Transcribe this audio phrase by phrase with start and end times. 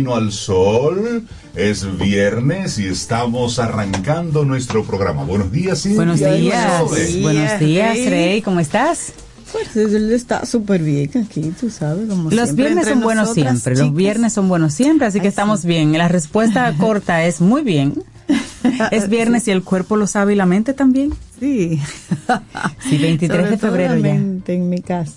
[0.00, 1.26] Camino al Sol.
[1.54, 5.24] Es viernes y estamos arrancando nuestro programa.
[5.24, 5.96] Buenos días, Cintia.
[5.96, 6.82] Buenos días,
[7.22, 9.12] buenos días, Rey, ¿cómo estás?
[9.52, 12.08] Pues él está súper bien aquí, tú sabes.
[12.08, 13.96] Como Los siempre, viernes entre son buenos nosotras, siempre, los chicas.
[13.96, 15.68] viernes son buenos siempre, así que Ay, estamos sí.
[15.68, 15.92] bien.
[15.98, 18.02] La respuesta corta es muy bien.
[18.90, 21.12] Es viernes y el cuerpo lo sabe y la mente también.
[21.40, 21.78] Sí.
[22.88, 24.14] Sí, 23 Sobre de todo febrero la ya.
[24.14, 25.12] mente en mi casa.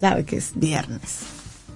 [0.00, 1.18] Sabe que es viernes.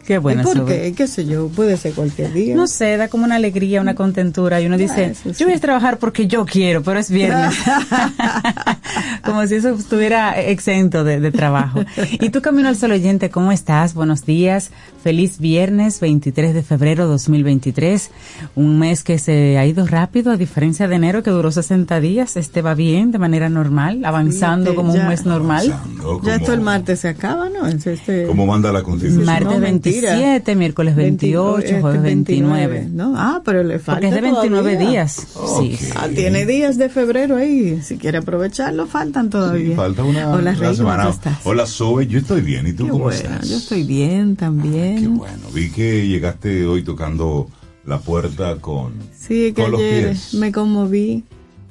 [0.07, 0.43] Qué bueno.
[0.43, 0.81] ¿Y por Sobe.
[0.83, 0.93] qué?
[0.95, 1.49] ¿Qué sé yo?
[1.49, 2.55] Puede ser cualquier día.
[2.55, 5.41] No sé, da como una alegría, una contentura y uno dice, eso sí.
[5.41, 7.55] yo voy a trabajar porque yo quiero, pero es viernes.
[9.25, 11.81] como si eso estuviera exento de, de trabajo.
[12.21, 13.95] Y tú, Camino al Sol oyente, ¿cómo estás?
[13.95, 14.71] Buenos días.
[15.03, 18.11] Feliz viernes 23 de febrero 2023.
[18.55, 22.37] Un mes que se ha ido rápido, a diferencia de enero que duró 60 días.
[22.37, 25.09] Este va bien, de manera normal, avanzando Sí, como un ya.
[25.09, 25.73] mes normal.
[25.73, 27.67] Avanzando Ya esto el como- martes se acaba, ¿no?
[27.67, 29.25] Es este- Como manda la constitución.
[29.25, 29.94] Martes No, mentira.
[30.01, 32.89] 27, miércoles 28, este, jueves 29.
[32.93, 33.15] ¿no?
[33.17, 34.91] Ah, pero le falta Porque es de 29 todavía.
[34.91, 35.27] días.
[35.59, 35.79] Sí.
[35.97, 37.81] Ah, tiene días de febrero ahí.
[37.83, 39.69] Si quiere aprovecharlo, faltan todavía.
[39.71, 41.03] Sí, falta una, Hola, una Rey, semana.
[41.05, 41.39] ¿cómo estás?
[41.45, 42.07] Hola, Sobe.
[42.07, 42.67] Yo estoy bien.
[42.67, 43.49] ¿Y tú Qué cómo bueno, estás?
[43.49, 44.99] yo estoy bien también.
[45.01, 45.39] Qué bueno.
[45.53, 47.49] Vi que llegaste hoy tocando
[47.87, 50.35] la puerta con, Sí, que con los ayer pies.
[50.35, 51.25] me conmoví.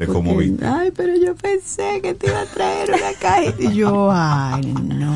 [0.05, 0.65] Te porque, conmoviste.
[0.65, 3.43] Ay, pero yo pensé que te iba a traer una caja.
[3.59, 5.13] Y yo, ay, no.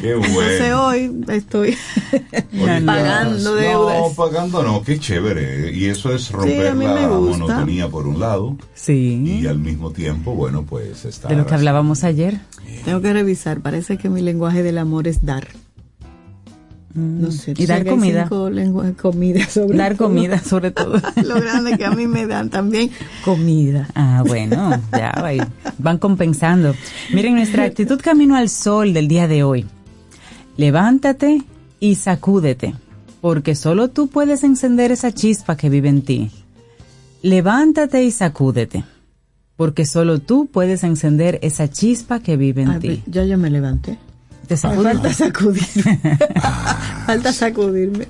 [0.00, 0.86] Qué Entonces bueno.
[0.86, 1.76] hoy estoy
[2.62, 3.98] Oye, pagando deudas.
[3.98, 5.72] No, pagando no, qué chévere.
[5.72, 9.40] Y eso es romper la monotonía por un lado Sí.
[9.42, 12.38] y al mismo tiempo, bueno, pues estar De lo que hablábamos ayer.
[12.84, 13.60] Tengo que revisar.
[13.60, 15.48] Parece que mi lenguaje del amor es dar.
[16.94, 17.54] No sé.
[17.56, 18.22] Y dar comida.
[18.24, 20.08] cinco lenguajes- comida sobre Dar todo.
[20.08, 20.94] comida, sobre todo.
[21.24, 22.90] Lo grande que a mí me dan también
[23.24, 23.88] comida.
[23.94, 25.12] Ah, bueno, ya
[25.78, 26.74] van compensando.
[27.12, 29.66] Miren nuestra actitud camino al sol del día de hoy.
[30.56, 31.42] Levántate
[31.78, 32.74] y sacúdete,
[33.20, 36.30] porque solo tú puedes encender esa chispa que vive en ti.
[37.22, 38.84] Levántate y sacúdete,
[39.56, 43.02] porque solo tú puedes encender esa chispa que vive en ti.
[43.06, 43.98] ya yo me levanté.
[44.48, 44.82] Te sacudes.
[44.92, 45.98] falta sacudirme.
[47.06, 48.06] falta sacudirme.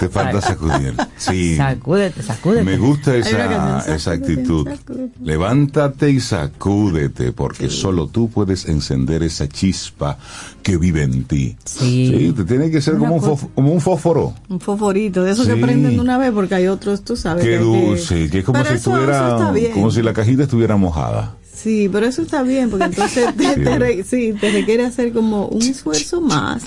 [0.00, 0.94] Te falta sacudir.
[1.16, 1.56] Sí.
[1.56, 2.64] Sacúdete, sacúdete.
[2.64, 4.68] Me gusta esa, canción, esa actitud.
[4.68, 5.12] sacúdete.
[5.22, 10.18] Levántate y sacúdete, porque solo tú puedes encender esa chispa
[10.62, 11.56] que vive en ti.
[11.64, 12.32] Sí.
[12.36, 14.34] te tiene que ser Una como un, como un fósforo.
[14.48, 15.52] Un fosforito, de esos Sí.
[15.54, 17.44] que prenden de una vez, porque hay otros, tú sabes.
[17.44, 21.34] Qué dulce, que es como si eso- estuviera, eso como si la cajita estuviera mojada.
[21.54, 23.60] Sí, pero eso está bien, porque entonces te, Sí.
[23.62, 26.62] te re- sí, te requiere hacer como un esfuerzo más.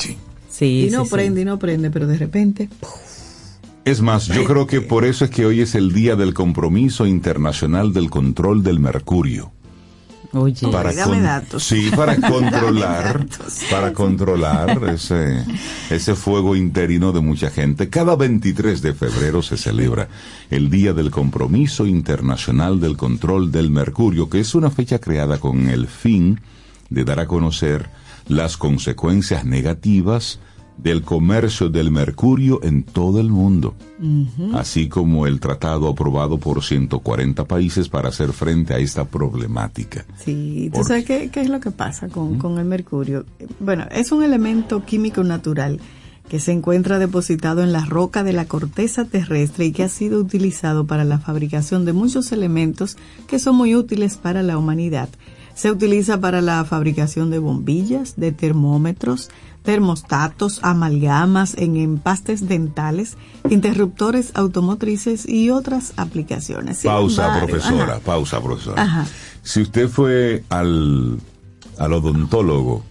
[0.50, 1.16] Sí, y no sí, sí.
[1.16, 2.70] prende, y no prende, pero de repente.
[3.90, 7.08] Es más, yo creo que por eso es que hoy es el día del compromiso
[7.08, 9.52] internacional del control del mercurio.
[10.32, 11.64] Oye, Para- dame datos.
[11.64, 13.26] Sí, para controlar,
[13.72, 15.44] para controlar ese,
[15.90, 17.90] ese fuego interino de mucha gente.
[17.90, 20.08] Cada 23 de febrero se celebra
[20.52, 25.68] el Día del Compromiso Internacional del Control del Mercurio, que es una fecha creada con
[25.68, 26.42] el fin
[26.92, 27.90] de dar a conocer
[28.28, 30.40] las consecuencias negativas
[30.82, 33.76] del comercio del mercurio en todo el mundo,
[34.54, 40.06] así como el tratado aprobado por 140 países para hacer frente a esta problemática.
[40.18, 43.26] Sí, ¿tú sabes qué, qué es lo que pasa con, con el mercurio?
[43.60, 45.80] Bueno, es un elemento químico natural
[46.30, 50.20] que se encuentra depositado en la roca de la corteza terrestre y que ha sido
[50.20, 52.98] utilizado para la fabricación de muchos elementos
[53.28, 55.10] que son muy útiles para la humanidad.
[55.56, 59.30] Se utiliza para la fabricación de bombillas, de termómetros,
[59.64, 63.18] termostatos, amalgamas en empastes dentales,
[63.50, 66.82] interruptores automotrices y otras aplicaciones.
[66.84, 68.00] Pausa, embargo, profesora, ajá.
[68.00, 68.82] pausa, profesora.
[68.82, 69.06] Ajá.
[69.44, 71.20] Si usted fue al,
[71.78, 72.84] al odontólogo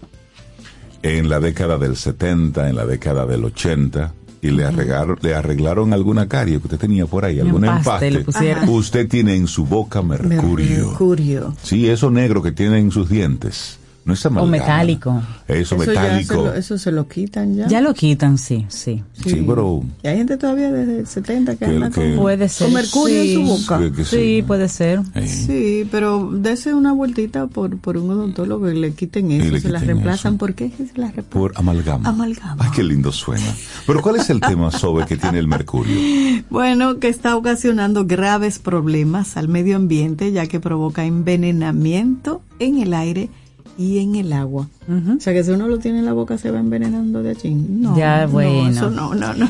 [1.03, 5.93] en la década del 70, en la década del 80, y le, arreglaron, le arreglaron
[5.93, 10.00] alguna carie que usted tenía por ahí, algún empaste empaste, usted tiene en su boca
[10.03, 10.88] mercurio.
[10.88, 11.55] Mercurio.
[11.62, 13.79] Sí, eso negro que tiene en sus dientes.
[14.08, 14.50] No es amalgama.
[14.50, 15.22] metálico.
[15.46, 16.34] Eso, Eso ya se metálico.
[16.34, 17.69] lo, eso se lo quitan ya.
[17.69, 19.02] Ya lo quitan, sí, sí.
[19.12, 19.82] Sí, pero...
[20.02, 22.66] Y hay gente todavía desde el 70 que, Que- anda que- con, Puede ser.
[22.69, 23.34] con mercurio sí.
[23.34, 23.93] en su boca.
[23.94, 25.00] que Sí, puede ser.
[25.14, 29.60] eh, Sí, pero dese una vueltita por, por un odontólogo y le quiten eso, le
[29.60, 30.32] se las reemplazan.
[30.34, 30.38] eso.
[30.38, 31.25] ¿Por qué se las reemplazan?
[31.31, 32.08] por amalgama.
[32.08, 32.64] Amalgama.
[32.64, 33.44] Ay, qué lindo suena.
[33.87, 35.94] Pero ¿cuál es el tema sobre que tiene el mercurio?
[36.49, 42.94] Bueno, que está ocasionando graves problemas al medio ambiente ya que provoca envenenamiento en el
[42.94, 43.28] aire
[43.78, 44.66] y en el agua.
[44.88, 47.54] O sea que si uno lo tiene en la boca se va envenenando de allí.
[47.54, 48.69] No, Ya, no, bueno.
[48.69, 49.48] eso no, no, no.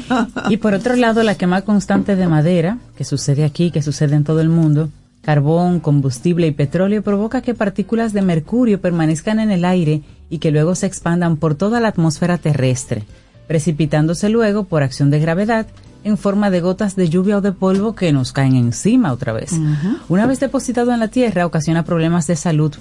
[0.51, 4.25] Y por otro lado, la quema constante de madera, que sucede aquí, que sucede en
[4.25, 4.91] todo el mundo,
[5.23, 10.51] carbón, combustible y petróleo, provoca que partículas de mercurio permanezcan en el aire y que
[10.51, 13.05] luego se expandan por toda la atmósfera terrestre,
[13.47, 15.67] precipitándose luego por acción de gravedad
[16.05, 19.53] en forma de gotas de lluvia o de polvo que nos caen encima otra vez.
[20.09, 22.75] Una vez depositado en la Tierra, ocasiona problemas de salud,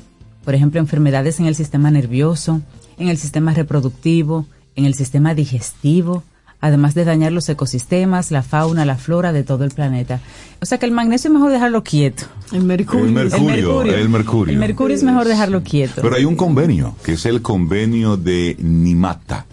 [0.47, 2.61] por ejemplo, enfermedades en el sistema nervioso,
[2.97, 4.45] en el sistema reproductivo,
[4.77, 6.23] en el sistema digestivo,
[6.61, 10.21] además de dañar los ecosistemas, la fauna, la flora de todo el planeta.
[10.61, 12.27] O sea que el magnesio es mejor dejarlo quieto.
[12.53, 13.07] El mercurio.
[13.07, 14.53] El mercurio, el mercurio.
[14.53, 16.01] El mercurio es mejor dejarlo quieto.
[16.01, 19.47] Pero hay un convenio, que es el convenio de Nimata.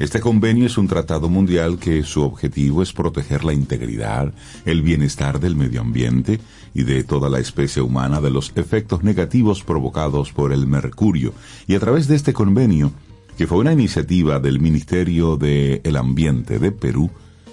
[0.00, 5.38] Este convenio es un tratado mundial que su objetivo es proteger la integridad, el bienestar
[5.38, 6.40] del medio ambiente
[6.74, 11.32] y de toda la especie humana de los efectos negativos provocados por el mercurio.
[11.68, 12.90] Y a través de este convenio,
[13.38, 17.10] que fue una iniciativa del Ministerio del Ambiente de Perú,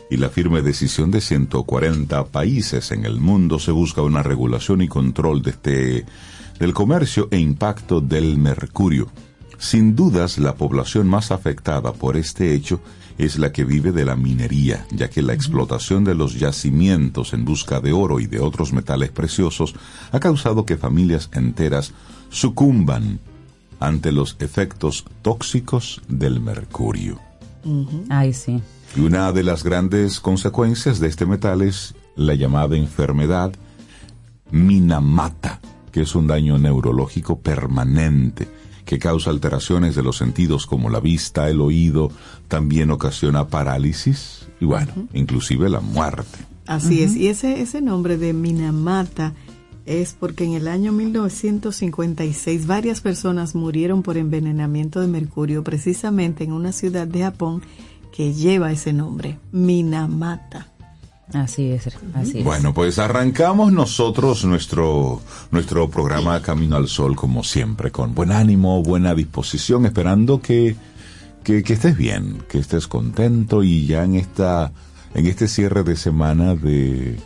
[0.09, 4.88] y la firme decisión de 140 países en el mundo se busca una regulación y
[4.88, 6.05] control de este
[6.59, 9.07] del comercio e impacto del mercurio.
[9.62, 12.81] Sin dudas, la población más afectada por este hecho
[13.19, 17.46] es la que vive de la minería, ya que la explotación de los yacimientos en
[17.46, 19.75] busca de oro y de otros metales preciosos
[20.12, 21.94] ha causado que familias enteras
[22.31, 23.19] sucumban
[23.80, 27.19] ante los efectos tóxicos del mercurio.
[28.10, 28.60] Ay, sí.
[28.96, 33.54] Y una de las grandes consecuencias de este metal es la llamada enfermedad
[34.50, 35.62] Minamata,
[35.92, 41.50] que es un daño neurológico permanente que causa alteraciones de los sentidos como la vista,
[41.50, 42.12] el oído,
[42.48, 46.39] también ocasiona parálisis y bueno, inclusive la muerte.
[46.68, 47.16] Así es.
[47.16, 49.33] Y ese, ese nombre de Minamata
[49.86, 56.54] es porque en el año 1956 varias personas murieron por envenenamiento de mercurio precisamente en
[56.54, 57.62] una ciudad de Japón
[58.12, 60.70] que lleva ese nombre, Minamata.
[61.33, 62.44] Así es, así es.
[62.44, 68.83] Bueno, pues arrancamos nosotros nuestro, nuestro programa Camino al Sol, como siempre, con buen ánimo,
[68.83, 70.75] buena disposición, esperando que,
[71.44, 74.72] que, que estés bien, que estés contento y ya en esta,
[75.13, 77.17] en este cierre de semana de,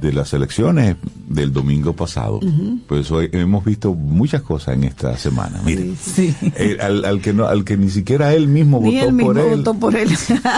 [0.00, 2.38] de las elecciones del domingo pasado,
[2.86, 5.62] pues hoy hemos visto muchas cosas en esta semana.
[5.64, 6.34] Mire, Sí.
[6.56, 9.32] eh, al, al que no, al que ni siquiera él mismo Ni votó él mismo
[9.32, 9.56] por él.
[9.56, 10.10] votó por él.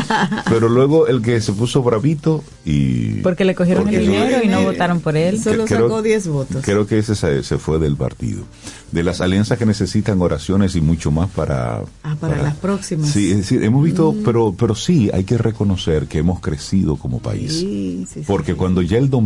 [0.49, 3.21] Pero luego el que se puso bravito y...
[3.21, 5.41] Porque le cogieron Porque el dinero y no eh, votaron por él.
[5.41, 6.65] Solo creo- sacó 10 votos.
[6.65, 8.43] Creo que ese se, se fue del partido.
[8.91, 11.83] De las alianzas que necesitan oraciones y mucho más para...
[12.03, 13.11] Ah, para las próximas.
[13.11, 17.21] Sí, es decir, hemos visto, pero, pero sí, hay que reconocer que hemos crecido como
[17.21, 17.53] país.
[17.53, 18.25] Sí, sí, sí.
[18.27, 19.18] Porque cuando ya el domingo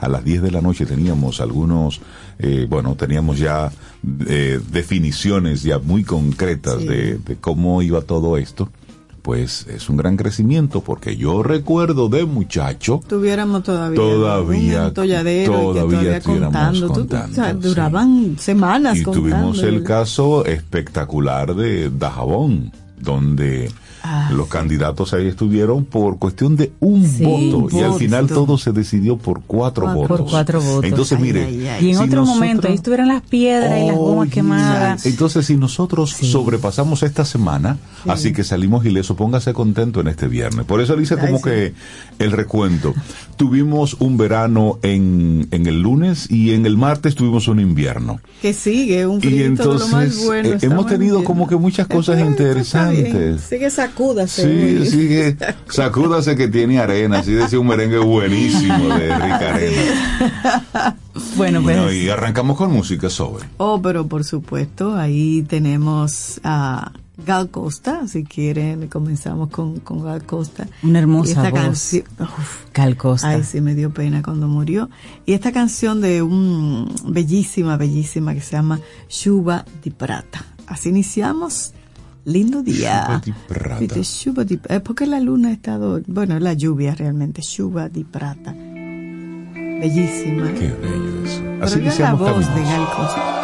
[0.00, 2.00] a las 10 de la noche teníamos algunos,
[2.38, 3.70] eh, bueno, teníamos ya
[4.26, 6.86] eh, definiciones ya muy concretas Sí.
[6.88, 8.68] de, de cómo iba todo esto,
[9.22, 14.94] pues es un gran crecimiento porque yo recuerdo de muchacho, tuviéramos todavía, Todavía- un y
[14.94, 16.86] que todavía estuviéramos contando.
[16.88, 17.58] Tú- contando, o sea, sí.
[17.60, 19.28] duraban semanas y contando.
[19.30, 23.70] tuvimos el caso espectacular de Dajabón, donde
[24.04, 28.58] Ah, Los candidatos ahí estuvieron por cuestión de un Sí, voto y al final todo
[28.58, 30.08] se decidió por cuatro votos.
[30.18, 30.84] Por cuatro votos.
[30.84, 31.86] Entonces, Ay, mire, ay, ay.
[31.86, 35.06] Y en si otro nosotros- momento, ahí estuvieran las piedras y las gomas quemadas.
[35.06, 37.78] Entonces, si nosotros sobrepasamos esta semana,
[38.08, 40.66] así que salimos ilesos, póngase contento en este viernes.
[40.66, 41.72] Por eso le hice como que
[42.18, 42.94] el recuento.
[43.36, 48.20] Tuvimos un verano en, en el lunes y en el martes tuvimos un invierno.
[48.40, 50.48] Que sigue, un Y frío de lo entonces, más bueno.
[50.50, 53.40] eh, hemos tenido como que muchas cosas interesantes.
[53.42, 54.42] Sigue sacúdase.
[54.42, 54.86] Sí, güey.
[54.90, 55.36] sigue,
[55.68, 60.96] sacúdase que tiene arena, así decía un merengue buenísimo de Rica Arena.
[61.36, 63.44] Bueno, pues Bueno, y arrancamos con música sobre.
[63.58, 66.92] Oh, pero por supuesto, ahí tenemos a
[67.26, 70.66] Gal Costa, si quieren, comenzamos con, con Gal Costa.
[70.82, 71.52] Una hermosa voz.
[71.52, 73.28] canción- uf, Cal Costa.
[73.28, 74.88] Ay, sí, me dio pena cuando murió.
[75.26, 78.80] Y esta canción de un bellísima, bellísima que se llama
[79.10, 80.44] Shuba di Prata.
[80.66, 81.72] Así iniciamos.
[82.24, 83.20] Lindo día.
[84.02, 84.74] Shuba di Prata.
[84.74, 88.52] Es porque la luna ha estado, bueno, la lluvia realmente, Shuba di Prata.
[88.52, 90.52] Bellísima.
[90.54, 91.40] Qué bello eso.
[91.42, 92.62] Pero Así ya la voz de.
[92.62, 93.38] Gal Costa.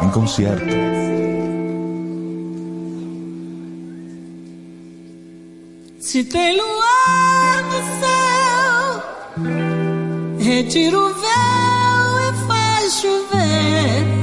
[0.00, 0.74] en concierto.
[6.00, 9.02] Se tem luar no céu,
[10.40, 14.17] retira o véu e faz chover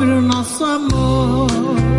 [0.00, 1.89] sobre o nosso amor.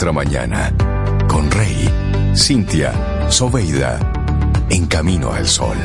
[0.00, 0.72] Nuestra mañana
[1.28, 1.86] con Rey,
[2.34, 2.90] Cintia,
[3.28, 3.98] Soveida,
[4.70, 5.76] en camino al sol.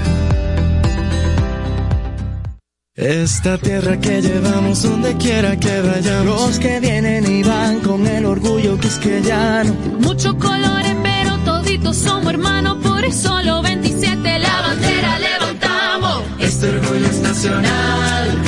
[2.94, 6.26] Esta tierra que llevamos donde quiera que vayamos.
[6.48, 9.74] Los que vienen y van con el orgullo quisqueyano.
[10.00, 16.24] Muchos colores, pero toditos somos hermanos, por eso los 27 la bandera levantamos.
[16.40, 18.45] Este orgullo es nacional.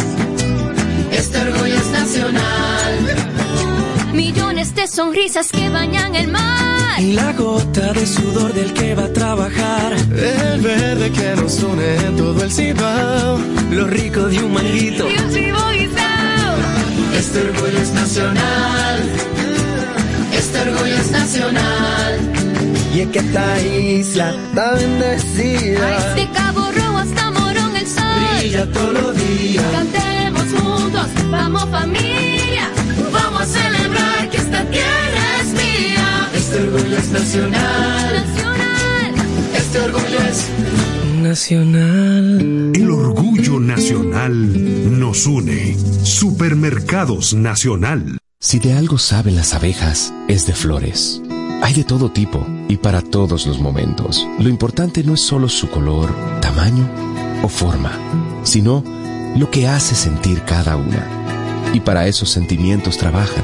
[4.77, 6.99] De sonrisas que bañan el mar.
[6.99, 9.93] Y la gota de sudor del que va a trabajar.
[9.93, 13.39] El verde que nos une en todo el cibao.
[13.71, 15.09] Lo rico de un manguito.
[15.09, 15.57] Y un chivo.
[17.17, 18.99] Este orgullo es nacional.
[20.31, 22.13] Este orgullo es nacional.
[22.93, 26.13] Y es que esta isla está bendecida.
[26.13, 28.03] De Cabo Rojo hasta Morón el sol.
[28.39, 29.65] Brilla todos los días.
[29.71, 32.16] Cantemos juntos, vamos familia.
[37.19, 38.13] Nacional.
[38.13, 39.15] Nacional.
[39.55, 40.49] Este orgullo es
[41.21, 42.71] nacional.
[42.75, 45.75] El orgullo nacional nos une.
[46.03, 48.17] Supermercados Nacional.
[48.39, 51.21] Si de algo saben las abejas, es de flores.
[51.63, 54.27] Hay de todo tipo y para todos los momentos.
[54.37, 56.87] Lo importante no es solo su color, tamaño
[57.41, 57.91] o forma,
[58.43, 58.83] sino
[59.35, 61.71] lo que hace sentir cada una.
[61.73, 63.43] Y para esos sentimientos trabajan.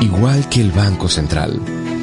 [0.00, 1.60] Igual que el Banco Central,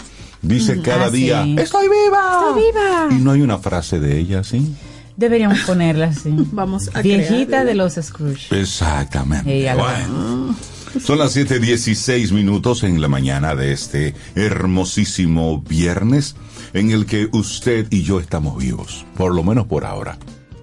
[0.44, 1.56] dice cada ah, día, sí.
[1.58, 2.42] ¡Estoy viva!
[2.48, 3.08] Estoy viva.
[3.10, 4.76] Y no hay una frase de ella, ¿sí?
[5.18, 6.30] Deberíamos ponerla así.
[6.52, 7.66] Vamos a Viejita crearla.
[7.66, 8.60] de los Scrooge.
[8.60, 9.52] Exactamente.
[9.52, 10.56] Ella Bueno.
[11.04, 16.36] Son las 7:16 minutos en la mañana de este hermosísimo viernes
[16.74, 20.20] en el que usted y yo estamos vivos, por lo menos por ahora.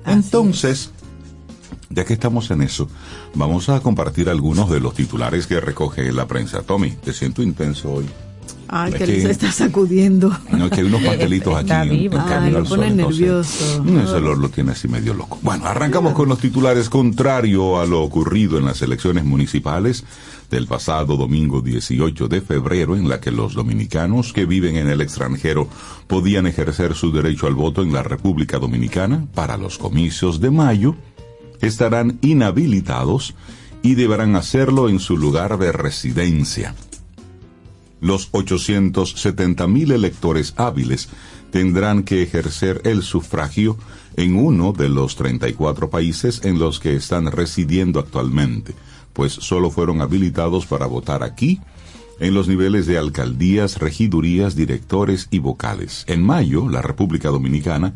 [0.06, 0.92] Entonces,
[1.88, 2.88] ya que estamos en eso,
[3.34, 6.62] vamos a compartir algunos de los titulares que recoge la prensa.
[6.62, 8.06] Tommy, te siento intenso hoy.
[8.72, 10.30] Ay, que que- se está sacudiendo.
[10.52, 11.62] No, que hay unos pastelitos aquí.
[11.70, 12.14] Está en- vivo.
[12.16, 13.82] en Ay, Camino lo pone entonces, nervioso.
[13.84, 15.38] mm, Ese olor lo tiene así medio loco.
[15.42, 20.04] Bueno, arrancamos con los titulares contrario a lo ocurrido en las elecciones municipales
[20.50, 25.00] del pasado domingo 18 de febrero, en la que los dominicanos que viven en el
[25.00, 25.68] extranjero
[26.06, 30.94] podían ejercer su derecho al voto en la República Dominicana para los comicios de mayo,
[31.60, 33.34] estarán inhabilitados
[33.82, 36.74] y deberán hacerlo en su lugar de residencia
[38.00, 41.08] los 870 mil electores hábiles
[41.50, 43.76] tendrán que ejercer el sufragio
[44.16, 48.74] en uno de los 34 países en los que están residiendo actualmente,
[49.12, 51.60] pues solo fueron habilitados para votar aquí,
[52.20, 56.04] en los niveles de alcaldías, regidurías, directores y vocales.
[56.06, 57.94] En mayo, la República Dominicana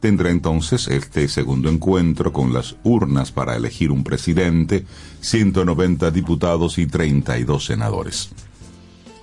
[0.00, 4.84] tendrá entonces este segundo encuentro con las urnas para elegir un presidente,
[5.20, 8.30] 190 diputados y 32 senadores.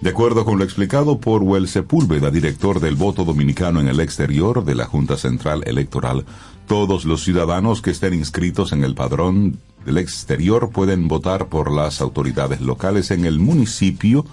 [0.02, 4.64] De acuerdo con lo explicado por Wel Sepúlveda, director del voto dominicano en el exterior
[4.64, 6.26] de la Junta Central Electoral,
[6.68, 12.00] todos los ciudadanos que estén inscritos en el padrón del exterior pueden votar por las
[12.00, 14.26] autoridades locales en el municipio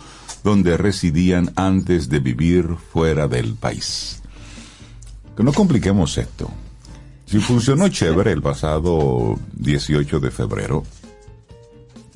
[0.44, 4.22] donde residían antes de vivir fuera del país.
[5.36, 6.48] Que no compliquemos esto.
[7.26, 10.84] Si funcionó chévere el pasado 18 de febrero,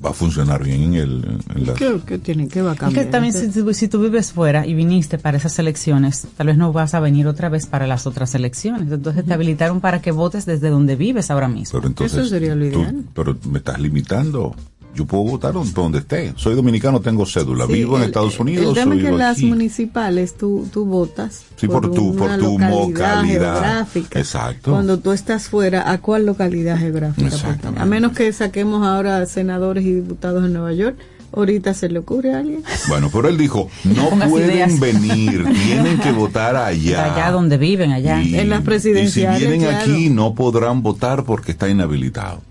[0.04, 1.74] va a funcionar bien en, el, en la-
[2.18, 3.04] tiene que va a Es cambiar.
[3.04, 6.56] que también si, tú- si tú vives fuera y viniste para esas elecciones, tal vez
[6.56, 8.90] no vas a venir otra vez para las otras elecciones.
[8.90, 11.78] Entonces te habilitaron para que votes desde donde vives ahora mismo.
[11.78, 13.04] Pero entonces, Eso sería lo tú- ideal.
[13.14, 14.54] pero me estás limitando.
[14.94, 16.32] Yo puedo votar donde donde esté.
[16.36, 17.66] Soy dominicano, tengo cédula.
[17.66, 18.68] Sí, vivo en el- Estados Unidos.
[18.76, 19.46] El tema es que en las aquí.
[19.46, 21.44] municipales tú, tú votas.
[21.56, 23.24] Sí, por tu- por tu localidad.
[23.24, 24.18] geográfica.
[24.18, 24.72] Exacto.
[24.72, 27.58] Cuando tú estás fuera, ¿a cuál localidad geográfica?
[27.76, 30.96] A menos que saquemos ahora senadores y diputados en Nueva York,
[31.32, 32.62] ahorita se le ocurre a alguien.
[32.88, 34.80] Bueno, pero él dijo, no pueden ideas.
[34.80, 37.14] venir, tienen que votar allá.
[37.14, 38.20] Allá donde viven, allá.
[38.22, 39.92] Y- En las presidenciales, Y si vienen claro.
[39.92, 42.42] aquí, no podrán votar porque está inhabilitado.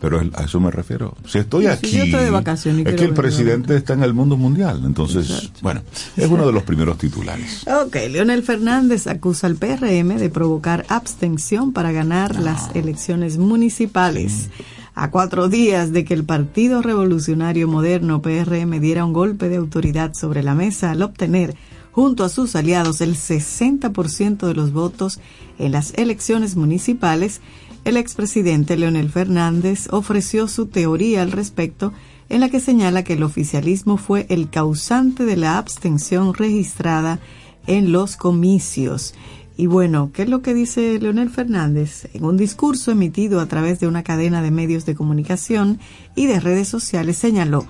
[0.00, 1.14] Pero a eso me refiero.
[1.26, 4.36] Si estoy aquí, yo estoy de vacaciones es que el presidente está en el mundo
[4.36, 4.82] mundial.
[4.84, 5.82] Entonces, bueno,
[6.16, 7.66] es uno de los primeros titulares.
[7.90, 14.50] Ok, Leonel Fernández acusa al PRM de provocar abstención para ganar las elecciones municipales.
[14.94, 20.14] A cuatro días de que el Partido Revolucionario Moderno PRM diera un golpe de autoridad
[20.14, 21.56] sobre la mesa al obtener
[21.92, 25.20] junto a sus aliados el 60% de los votos
[25.58, 27.40] en las elecciones municipales,
[27.84, 31.92] el expresidente Leonel Fernández ofreció su teoría al respecto
[32.28, 37.18] en la que señala que el oficialismo fue el causante de la abstención registrada
[37.66, 39.14] en los comicios.
[39.56, 42.08] Y bueno, ¿qué es lo que dice Leonel Fernández?
[42.14, 45.80] En un discurso emitido a través de una cadena de medios de comunicación
[46.14, 47.66] y de redes sociales señaló,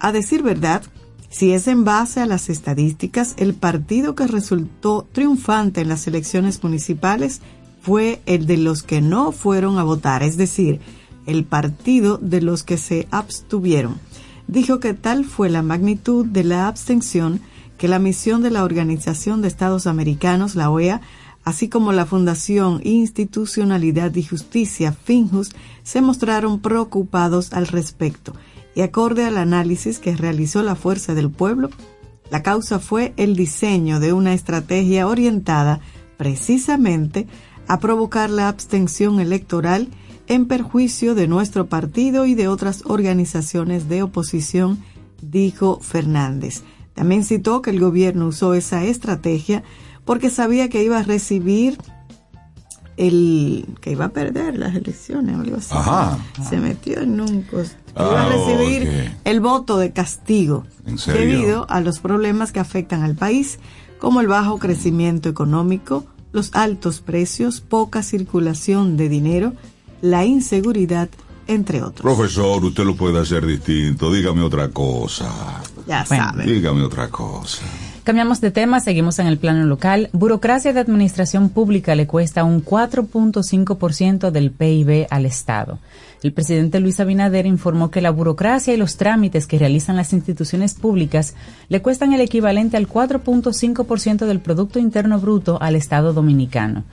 [0.00, 0.82] a decir verdad,
[1.30, 6.62] si es en base a las estadísticas, el partido que resultó triunfante en las elecciones
[6.62, 7.42] municipales
[7.88, 10.78] fue el de los que no fueron a votar, es decir,
[11.24, 13.98] el partido de los que se abstuvieron.
[14.46, 17.40] Dijo que tal fue la magnitud de la abstención
[17.78, 21.00] que la misión de la Organización de Estados Americanos, la OEA,
[21.44, 28.34] así como la Fundación Institucionalidad y Justicia, FINJUS, se mostraron preocupados al respecto.
[28.74, 31.70] Y acorde al análisis que realizó la Fuerza del Pueblo,
[32.30, 35.80] la causa fue el diseño de una estrategia orientada
[36.18, 37.26] precisamente
[37.68, 39.88] a provocar la abstención electoral
[40.26, 44.78] en perjuicio de nuestro partido y de otras organizaciones de oposición,
[45.22, 46.62] dijo Fernández.
[46.94, 49.62] También citó que el gobierno usó esa estrategia
[50.04, 51.78] porque sabía que iba a recibir
[52.96, 55.68] el que iba a perder las elecciones algo así.
[55.72, 56.18] Ajá.
[56.48, 60.64] Se metió en un cos- Ah, iba a recibir el voto de castigo
[61.12, 63.58] debido a los problemas que afectan al país,
[63.98, 69.52] como el bajo crecimiento económico, los altos precios, poca circulación de dinero,
[70.02, 71.08] la inseguridad,
[71.46, 72.02] entre otros.
[72.02, 74.12] Profesor, usted lo puede hacer distinto.
[74.12, 75.62] Dígame otra cosa.
[75.86, 76.24] Ya Bueno.
[76.24, 76.46] saben.
[76.46, 77.62] Dígame otra cosa.
[78.04, 80.08] Cambiamos de tema, seguimos en el plano local.
[80.12, 85.78] Burocracia de administración pública le cuesta un 4.5% del PIB al Estado.
[86.22, 90.74] El presidente Luis Abinader informó que la burocracia y los trámites que realizan las instituciones
[90.74, 91.34] públicas
[91.68, 96.84] le cuestan el equivalente al 4.5% del Producto Interno Bruto al Estado dominicano.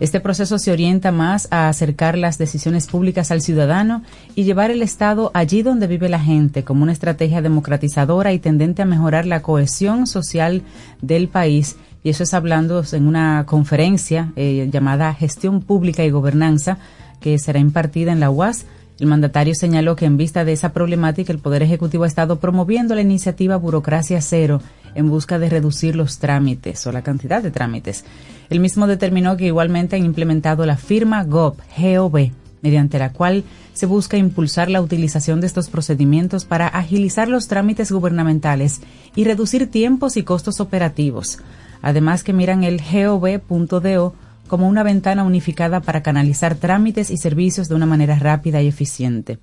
[0.00, 4.02] Este proceso se orienta más a acercar las decisiones públicas al ciudadano
[4.34, 8.82] y llevar el Estado allí donde vive la gente, como una estrategia democratizadora y tendente
[8.82, 10.62] a mejorar la cohesión social
[11.00, 11.76] del país.
[12.02, 16.78] Y eso es hablando en una conferencia eh, llamada Gestión Pública y Gobernanza,
[17.24, 18.66] que será impartida en la UAS.
[19.00, 22.94] El mandatario señaló que en vista de esa problemática, el Poder Ejecutivo ha estado promoviendo
[22.94, 24.60] la iniciativa Burocracia Cero
[24.94, 28.04] en busca de reducir los trámites o la cantidad de trámites.
[28.50, 33.86] El mismo determinó que igualmente han implementado la firma GOB, GOB, mediante la cual se
[33.86, 38.82] busca impulsar la utilización de estos procedimientos para agilizar los trámites gubernamentales
[39.16, 41.38] y reducir tiempos y costos operativos.
[41.80, 44.14] Además que miran el gov.do
[44.48, 49.38] como una ventana unificada para canalizar trámites y servicios de una manera rápida y eficiente.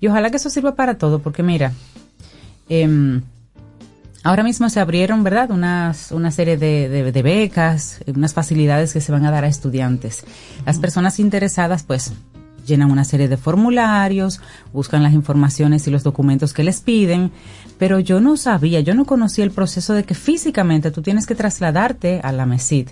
[0.00, 1.72] Y ojalá que eso sirva para todo, porque mira,
[2.68, 3.22] em,
[4.24, 9.00] ahora mismo se abrieron, ¿verdad?, unas, una serie de, de- de becas, unas facilidades que
[9.00, 10.24] se van a dar a estudiantes.
[10.66, 12.12] Las personas interesadas, pues,
[12.66, 14.40] llenan una serie de formularios,
[14.72, 17.32] buscan las informaciones y los documentos que les piden,
[17.78, 21.34] pero yo no sabía, yo no conocía el proceso de que físicamente tú tienes que
[21.34, 22.88] trasladarte a la MESID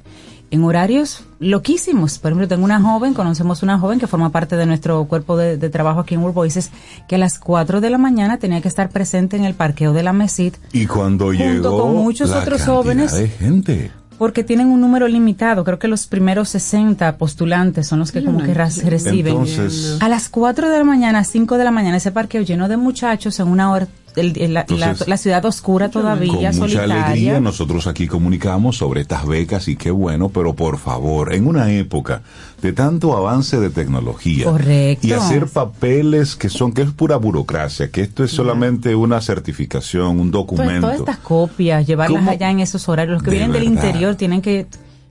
[0.50, 2.18] en horarios loquísimos.
[2.18, 5.56] Por ejemplo, tengo una joven, conocemos una joven que forma parte de nuestro cuerpo de,
[5.56, 6.70] de trabajo aquí en World Voices,
[7.08, 10.02] que a las 4 de la mañana tenía que estar presente en el parqueo de
[10.02, 13.12] la MESID Y cuando Junto llegó con muchos la otros jóvenes.
[13.12, 13.90] de gente.
[14.18, 15.64] porque tienen un número limitado.
[15.64, 19.28] Creo que los primeros 60 postulantes son los que como que reciben.
[19.32, 22.76] Entonces, A las 4 de la mañana, 5 de la mañana, ese parqueo lleno de
[22.76, 27.04] muchachos en una hora, el- el- la, Entonces, la ciudad oscura todavía, con mucha solitaria.
[27.06, 31.70] alegría nosotros aquí comunicamos sobre estas becas y qué bueno, pero por favor, en una
[31.72, 32.22] época
[32.62, 35.06] de tanto avance de tecnología Correcto.
[35.06, 40.20] y hacer papeles que son que es pura burocracia, que esto es solamente una certificación,
[40.20, 40.82] un documento.
[40.82, 42.30] todas estas copias, llevarlas ¿Cómo?
[42.30, 43.14] allá en esos horarios.
[43.14, 43.84] Los que vienen del verdad.
[43.84, 44.66] interior tienen que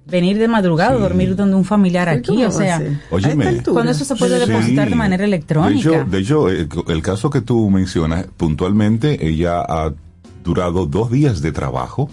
[0.10, 2.44] venir de madrugada o dormir donde un familiar ¿Pero aquí.
[2.44, 2.82] O sea?
[3.12, 3.62] Óyeme.
[3.64, 4.48] Cuando eso se puede Sí.
[4.50, 5.90] depositar de manera electrónica.
[5.90, 9.94] De hecho, de hecho, el, el caso que tú mencionas puntualmente, ella ha
[10.44, 12.10] durado dos días de trabajo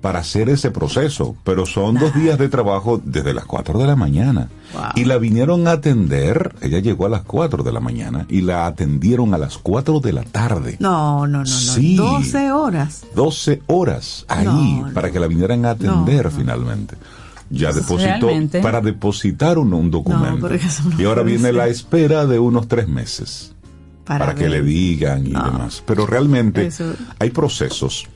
[0.00, 3.96] para hacer ese proceso, pero son dos días de trabajo desde las 4 de la
[3.96, 4.48] mañana.
[4.94, 8.66] Y la vinieron a atender, ella llegó a las 4 de la mañana y la
[8.66, 10.76] atendieron a las 4 de la tarde.
[10.78, 11.46] No, no, no, no.
[11.46, 11.96] Sí.
[11.96, 13.02] 12 horas.
[13.16, 14.94] 12 horas ahí No, no.
[14.94, 16.36] para que la vinieran a atender No, no.
[16.36, 16.96] finalmente.
[17.50, 18.60] ya depositó Realmente.
[18.60, 20.48] para depositar un, un documento.
[20.48, 20.56] no
[21.00, 23.52] y ahora viene la espera de unos tres meses
[24.04, 25.42] para, que le digan y No.
[25.44, 25.82] demás.
[25.86, 28.06] Pero realmente Eso- hay procesos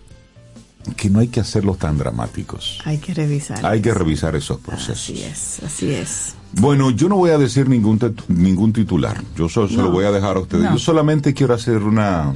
[0.96, 2.78] que no hay que hacerlos tan dramáticos.
[2.84, 3.64] Hay que revisar.
[3.64, 4.98] Hay que revisar esos procesos.
[5.10, 6.34] Así es, así es.
[6.54, 9.22] Bueno, yo no voy a decir ningún ningún titular.
[9.36, 10.64] Yo so- se lo voy a dejar a ustedes.
[10.64, 10.72] No.
[10.72, 12.32] Yo solamente quiero hacer una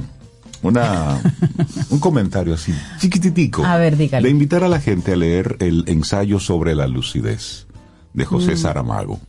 [0.63, 1.21] una
[1.89, 3.63] un comentario así chiquititico.
[3.65, 4.25] A ver, dígale.
[4.27, 7.67] De invitar a la gente a leer el ensayo sobre la lucidez
[8.13, 8.57] de José Mm.
[8.57, 9.19] Saramago.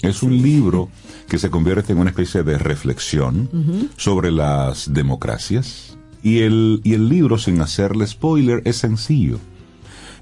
[0.00, 0.88] Es un libro
[1.28, 5.96] que se convierte en una especie de reflexión sobre las democracias.
[6.24, 9.38] Y el, y el libro, sin hacerle spoiler, es sencillo.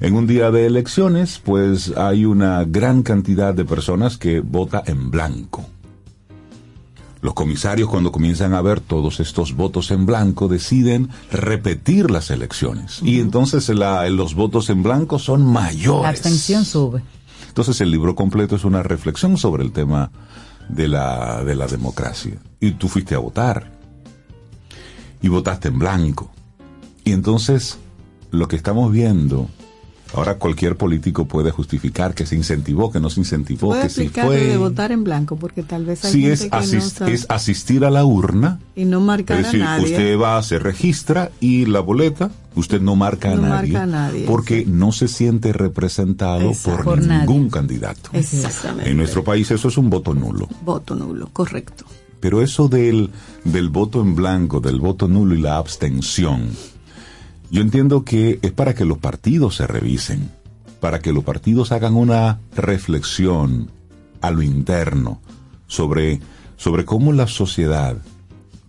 [0.00, 5.10] En un día de elecciones, pues hay una gran cantidad de personas que vota en
[5.12, 5.64] blanco.
[7.20, 12.98] Los comisarios, cuando comienzan a ver todos estos votos en blanco, deciden repetir las elecciones.
[13.04, 16.02] Y entonces la- los votos en blanco son mayores.
[16.02, 17.00] La abstención sube.
[17.46, 20.10] Entonces el libro completo es una reflexión sobre el tema
[20.68, 22.38] de la, de la democracia.
[22.58, 23.70] Y tú fuiste a votar.
[25.22, 26.30] Y votaste en blanco.
[27.04, 27.78] Y entonces
[28.30, 29.48] lo que estamos viendo,
[30.14, 34.38] ahora cualquier político puede justificar que se incentivó, que no se incentivó, que si fue...
[34.46, 37.12] de votar en blanco, porque tal vez hay Si gente es, que no asis- sabe
[37.12, 39.85] es asistir a la urna, y no marcar es decir, a nadie.
[39.85, 43.87] usted va, se registra y la boleta, usted no marca a, No nadie, marca a
[43.87, 46.85] nadie, porque no se siente representado Exacto.
[46.85, 47.26] por, Por nadie.
[47.26, 48.11] ningún candidato.
[48.12, 48.90] Exactamente.
[48.90, 50.48] En nuestro país eso es un voto nulo.
[50.64, 51.85] Voto nulo, correcto.
[52.22, 53.11] Pero eso del,
[53.42, 56.50] del voto en blanco, del voto nulo y la abstención,
[57.50, 60.30] yo entiendo que es para que los partidos se revisen,
[60.78, 63.72] para que los partidos hagan una reflexión
[64.20, 65.20] a lo interno
[65.66, 66.20] sobre,
[66.56, 67.96] sobre cómo la sociedad,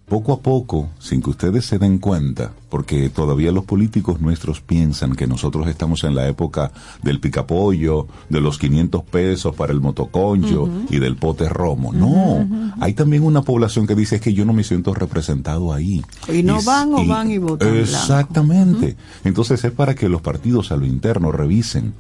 [0.08, 5.16] poco a poco, sin que ustedes se den cuenta, porque todavía los políticos nuestros piensan
[5.16, 10.70] que nosotros estamos en la época del picapollo, de los 500 pesos para el motoconcho
[10.90, 11.94] y del pote romo.
[11.94, 12.48] No,
[12.80, 16.04] hay también una población que dice es que yo no me siento representado ahí.
[16.32, 17.76] Y no van o van y votan.
[17.78, 18.98] Exactamente.
[19.24, 21.94] Entonces es para que los partidos a lo interno revisen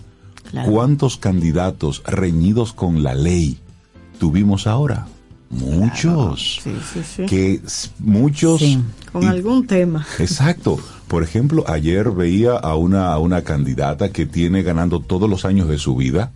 [0.52, 0.72] Claro.
[0.72, 3.58] cuántos candidatos reñidos con la ley
[4.20, 5.08] tuvimos ahora.
[5.60, 6.60] Muchos.
[6.64, 7.26] Sí, sí, sí.
[7.26, 7.62] Que
[8.00, 8.62] muchos.
[9.12, 10.06] Con y- algún tema.
[10.20, 10.80] Exacto.
[11.08, 15.68] Por ejemplo, ayer veía a una, a una candidata que tiene ganando todos los años
[15.68, 16.32] de su vida.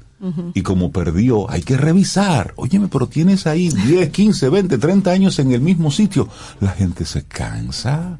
[0.55, 2.53] Y como perdió, hay que revisar.
[2.55, 6.27] Óyeme, pero tienes ahí 10, 15, 20, 30 años en el mismo sitio.
[6.59, 8.17] La gente se cansa.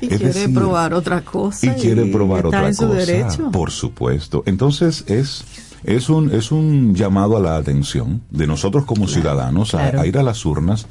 [0.00, 1.66] Y Es quiere decir, probar otra cosa.
[1.66, 2.86] y quiere probar otra cosa.
[2.86, 3.50] derecho.
[3.50, 4.44] Por supuesto.
[4.46, 5.42] Entonces es
[5.84, 10.00] es un es un llamado a la atención de nosotros como ciudadanos a- claro.
[10.00, 10.86] a, ir a las urnas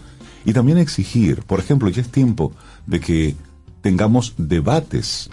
[0.45, 2.54] y también exigir, por ejemplo, ya es tiempo
[2.88, 3.36] de que
[3.82, 5.30] tengamos debates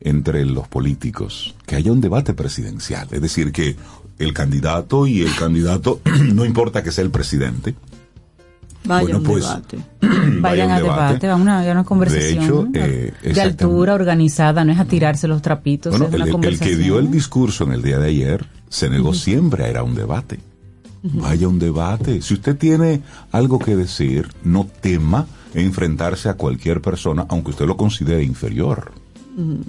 [0.00, 3.76] entre los políticos, que haya un debate presidencial, es decir, que
[4.18, 6.00] el candidato y el candidato
[6.34, 7.74] no importa que sea el presidente,
[8.86, 9.78] Vaya Bueno, un pues, debate.
[10.40, 12.70] Vayan al debate, a una, a una conversación.
[12.74, 16.76] eh, de altura, organizada, no es a tirarse los trapitos, Bueno, es el, una que
[16.76, 19.94] dio el discurso en el día de ayer se negó siempre a ir a un
[19.94, 20.40] debate.
[21.02, 22.20] Vaya un debate.
[22.20, 27.76] Si usted tiene algo que decir, no tema enfrentarse a cualquier persona, aunque usted lo
[27.76, 28.92] considere inferior,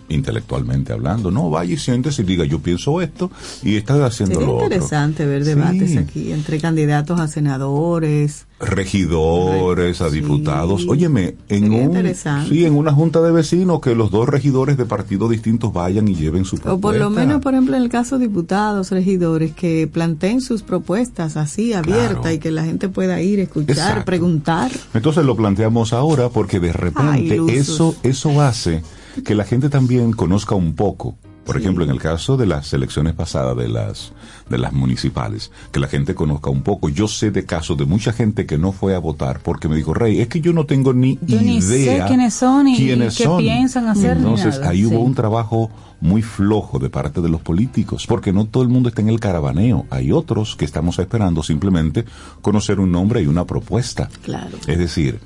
[0.09, 1.29] intelectualmente hablando.
[1.31, 3.29] No, vaya y siéntese y diga, yo pienso esto
[3.63, 4.65] y está haciendo Sería lo otro.
[4.65, 5.49] interesante ver Sí.
[5.49, 8.45] debates aquí entre candidatos a senadores.
[8.59, 10.15] regidores, a Sí.
[10.21, 10.85] diputados.
[10.87, 12.49] Óyeme, en Sería un, interesante.
[12.49, 16.15] sí, en una junta de vecinos que los dos regidores de partidos distintos vayan y
[16.15, 16.73] lleven su propuesta.
[16.73, 20.63] O por lo menos, por ejemplo, en el caso de diputados, regidores, que planteen sus
[20.63, 22.31] propuestas así, abierta, Claro.
[22.35, 24.05] y que la gente pueda ir, escuchar, Exacto.
[24.05, 24.71] preguntar.
[24.95, 28.81] Entonces lo planteamos ahora porque de repente Ay, eso eso hace
[29.23, 31.15] que la gente también conozca un poco.
[31.45, 34.11] Por ejemplo, en el caso de las elecciones pasadas de las
[34.49, 36.89] de las municipales, que la gente conozca un poco.
[36.89, 39.93] Yo sé de casos de mucha gente que no fue a votar porque me dijo,
[39.93, 43.15] "Rey, es que yo no tengo ni Yo ni idea sé quiénes son y quiénes
[43.15, 43.37] qué son".
[43.39, 45.05] piensan hacer ni Entonces, nada, ahí hubo sí.
[45.05, 45.69] un trabajo
[46.01, 49.21] muy flojo de parte de los políticos, porque no todo el mundo está en el
[49.21, 49.85] caravaneo.
[49.89, 52.03] Hay otros que estamos esperando simplemente
[52.41, 54.09] conocer un nombre y una propuesta.
[54.21, 54.57] Claro.
[54.67, 55.21] Es decir,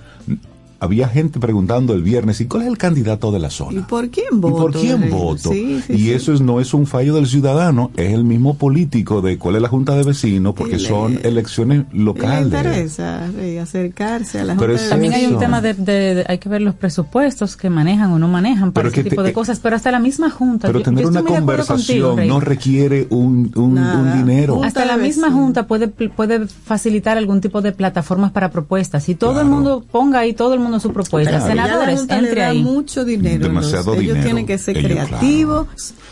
[0.81, 3.79] había gente preguntando el viernes, ¿y cuál es el candidato de la zona?
[3.79, 4.55] ¿Y por quién ¿Y voto?
[4.57, 5.09] por quién Rey?
[5.11, 5.51] voto?
[5.51, 6.11] Sí, sí, y sí.
[6.11, 9.61] eso es, no es un fallo del ciudadano, es el mismo político de cuál es
[9.61, 12.45] la junta de vecinos, porque Y le- son elecciones Y le locales.
[12.45, 16.15] interesa Rey, acercarse a la Pero Junta es de También hay un tema de, de-
[16.15, 19.09] de- hay que ver los presupuestos que manejan o no manejan para Pero ese que
[19.11, 20.67] tipo te- de cosas, pero hasta la misma junta.
[20.67, 23.99] Pero yo- tener yo una conversación contigo, no requiere un, un- Nada.
[23.99, 24.53] un dinero.
[24.55, 29.03] Junta Hasta la misma junta puede puede facilitar algún tipo de plataformas para propuestas.
[29.03, 31.47] Si todo el mundo ponga ahí todo el mundo su propuesta, Claro.
[31.47, 32.61] Senadores, entre da ahí.
[32.63, 33.47] mucho dinero.
[33.47, 34.13] Demasiado entonces, dinero.
[34.15, 35.67] Ellos tienen que ser Ellos, creativos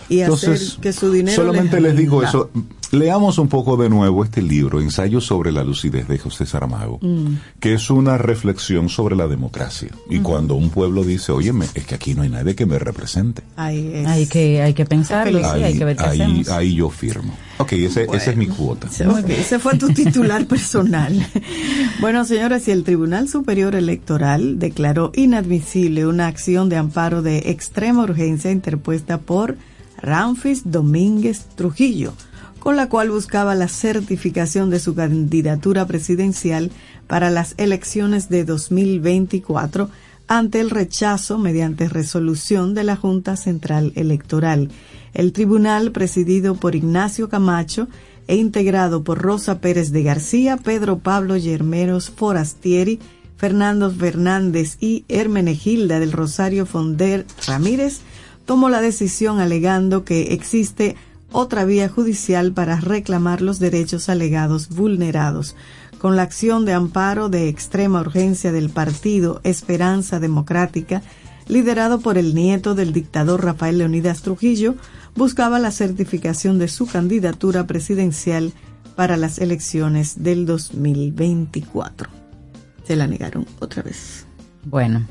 [0.09, 2.49] y Entonces, hacer que su dinero solamente les les digo eso.
[2.91, 6.99] Leamos un poco de nuevo este libro, Ensayo sobre la lucidez de José Saramago,
[7.59, 9.89] que es una reflexión sobre la democracia.
[10.09, 13.43] Y cuando un pueblo dice, óyeme, es que aquí no hay nadie que me represente.
[13.55, 14.07] Ahí es.
[14.07, 16.49] Hay que, hay que pensarlo, sí, ahí, hay que ver qué ahí- hacemos.
[16.49, 17.33] ahí yo firmo.
[17.59, 18.87] Ok, ese, esa es mi cuota.
[19.09, 21.25] Ok, ese fue tu titular personal.
[22.01, 28.03] Bueno, señores, y el Tribunal Superior Electoral declaró inadmisible una acción de amparo de extrema
[28.03, 29.57] urgencia interpuesta por
[30.01, 32.13] Ramfis Domínguez Trujillo,
[32.59, 36.71] con la cual buscaba la certificación de su candidatura presidencial
[37.07, 39.89] para las elecciones de 2024
[40.27, 44.69] ante el rechazo mediante resolución de la Junta Central Electoral.
[45.13, 47.87] El tribunal, presidido por Ignacio Camacho
[48.27, 52.99] e integrado por Rosa Pérez de García, Pedro Pablo Yermeros Forastieri,
[53.37, 58.01] Fernando Fernández y Hermenegilda del Rosario Fonder Ramírez,
[58.45, 60.95] tomó la decisión alegando que existe
[61.31, 65.55] otra vía judicial para reclamar los derechos alegados vulnerados.
[65.99, 71.01] Con la acción de amparo de extrema urgencia del partido Esperanza Democrática,
[71.47, 74.75] liderado por el nieto del dictador Rafael Leonidas Trujillo,
[75.15, 78.53] buscaba la certificación de su candidatura presidencial
[78.95, 82.09] para las elecciones del 2024.
[82.85, 84.25] Se la negaron otra vez.
[84.65, 85.05] Bueno,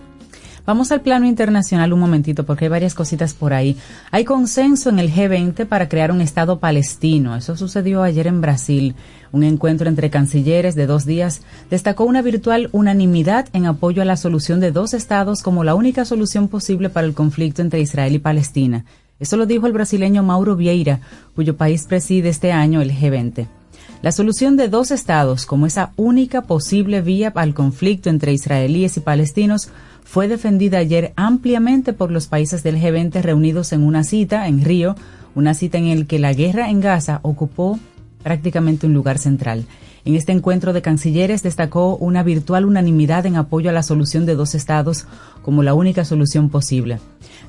[0.69, 3.79] vamos al plano internacional un momentito porque hay varias cositas por ahí.
[4.11, 7.35] Hay consenso en el G20 para crear un Estado palestino.
[7.35, 8.95] Eso sucedió ayer en Brasil.
[9.33, 14.19] Un encuentro entre cancilleres de dos días destacó una virtual unanimidad en apoyo a la
[14.19, 18.19] solución de dos estados como la única solución posible para el conflicto entre Israel y
[18.19, 18.85] Palestina.
[19.19, 21.01] Eso lo dijo el brasileño Mauro Vieira,
[21.35, 23.58] cuyo país preside este año el G20.
[24.01, 29.01] La solución de dos estados como esa única posible vía al conflicto entre israelíes y
[29.01, 29.71] palestinos
[30.05, 34.95] fue defendida ayer ampliamente por los países del G20 reunidos en una cita en Río,
[35.35, 37.81] una cita en la que la guerra en Gaza ocupó
[38.23, 39.67] prácticamente un lugar central.
[40.05, 44.35] En este encuentro de cancilleres destacó una virtual unanimidad en apoyo a la solución de
[44.35, 45.07] dos estados
[45.43, 46.99] como la única solución posible.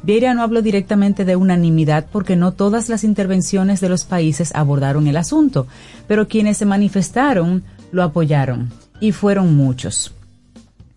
[0.04, 5.08] Vieira no habló directamente de unanimidad porque no todas las intervenciones de los países abordaron
[5.08, 5.68] el asunto,
[6.08, 10.14] pero quienes se manifestaron lo apoyaron, y fueron muchos.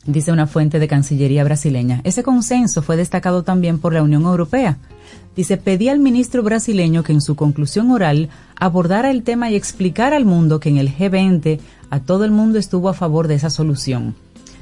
[0.05, 2.01] Dice una fuente de Cancillería brasileña.
[2.03, 4.79] Ese consenso fue destacado también por la Unión Europea.
[5.35, 10.17] Dice, pedí al ministro brasileño que en su conclusión oral abordara el tema y explicara
[10.17, 13.49] al mundo que en el G20 a todo el mundo estuvo a favor de esa
[13.49, 14.15] solución.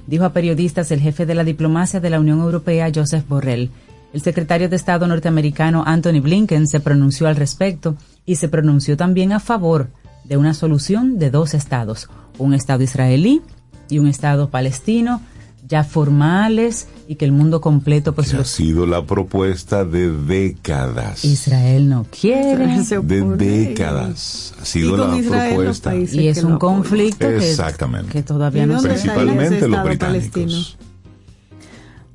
[0.06, 3.70] Dijo a periodistas el jefe de la diplomacia de la Unión Europea, Joseph Borrell.
[4.12, 9.32] El secretario de Estado norteamericano Anthony Blinken se pronunció al respecto y se pronunció también
[9.32, 9.90] a favor
[10.24, 13.42] de una solución de dos estados, un estado israelí
[13.88, 15.20] y un estado palestino,
[15.68, 21.24] ya formales y que el mundo completo pues Que ha sido la propuesta de décadas.
[21.24, 22.66] Israel no quiere
[23.02, 24.54] De décadas.
[24.60, 25.94] Ha sido la Israel, propuesta.
[25.94, 28.10] y es un conflicto que, Exactamente.
[28.10, 30.30] que todavía ¿Y no se Principalmente los británicos.
[30.30, 30.80] palestino?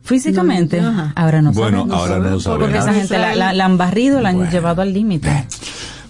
[0.04, 1.98] físicamente No, ahora no Bueno, sabemos.
[1.98, 2.66] ahora no sabemos.
[2.66, 5.48] porque esa gente la, la- la han barrido la han llevado al límite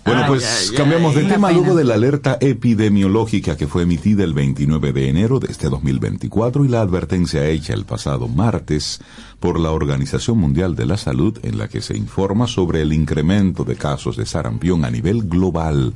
[0.06, 1.52] Bueno, Ay, pues ay, cambiamos de tema.
[1.52, 6.64] Luego de la alerta epidemiológica que fue emitida el 29 de enero de este 2024
[6.64, 9.02] y la advertencia hecha el pasado martes
[9.40, 13.64] por la Organización Mundial de la Salud en la que se informa sobre el incremento
[13.64, 15.94] de casos de sarampión a nivel global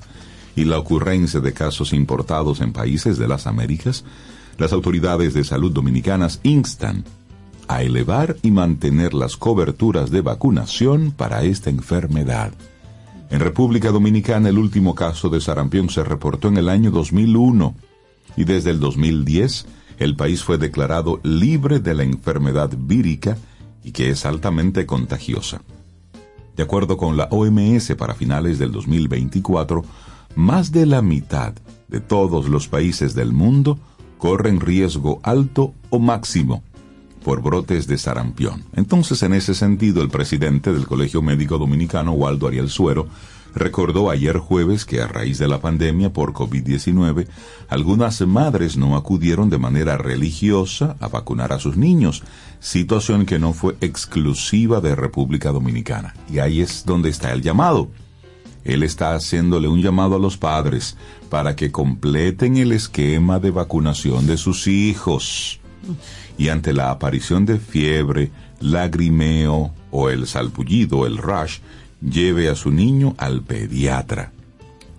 [0.56, 4.06] y la ocurrencia de casos importados en países de las Américas,
[4.58, 7.04] las autoridades de salud dominicanas instan
[7.68, 12.52] a elevar y mantener las coberturas de vacunación para esta enfermedad.
[13.30, 17.76] En República Dominicana el último caso de sarampión se reportó en el año 2001
[18.36, 19.68] y desde el 2010
[20.00, 23.38] el país fue declarado libre de la enfermedad vírica
[23.84, 25.62] y que es altamente contagiosa.
[26.56, 29.86] De acuerdo con la OMS, para finales del 2024,
[30.36, 31.54] más de la mitad
[31.88, 33.78] de todos los países del mundo
[34.18, 36.64] corren riesgo alto o máximo
[37.30, 38.64] por brotes de sarampión.
[38.76, 43.06] Entonces, en ese sentido, el presidente del Colegio Médico Dominicano, Waldo Ariel Suero,
[43.54, 47.28] recordó ayer jueves que a raíz de la pandemia por COVID-19,
[47.68, 52.24] algunas madres no acudieron de manera religiosa a vacunar a sus niños,
[52.60, 56.16] situación que no fue exclusiva de República Dominicana.
[56.34, 57.92] Y ahí es donde está el llamado.
[58.64, 60.98] Él está haciéndole un llamado a los padres
[61.30, 65.60] para que completen el esquema de vacunación de sus hijos.
[66.40, 71.60] Y ante la aparición de fiebre, lagrimeo o el salpullido, el rash,
[72.02, 74.32] lleve a su niño al pediatra.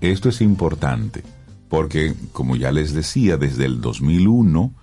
[0.03, 1.25] Esto es importante
[1.71, 4.75] porque, como ya les decía, desde el 2001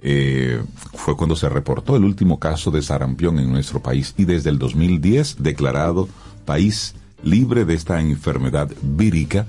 [0.00, 0.60] eh,
[0.94, 4.58] fue cuando se reportó el último caso de sarampión en nuestro país y desde el
[4.58, 6.08] 2010 declarado
[6.44, 9.46] país libre de esta enfermedad vírica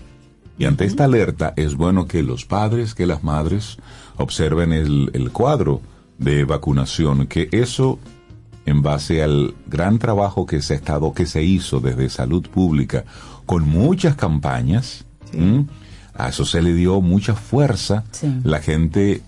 [0.59, 3.77] Y ante esta alerta es bueno que los padres, que las madres
[4.17, 5.81] observen el, el cuadro
[6.21, 7.99] de vacunación, que eso
[8.65, 13.03] en base al gran trabajo que se ha estado, que se hizo desde salud pública,
[13.45, 15.05] con muchas campañas,
[16.13, 18.03] a eso se le dio mucha fuerza.
[18.11, 18.31] Sí.
[18.43, 19.21] La gente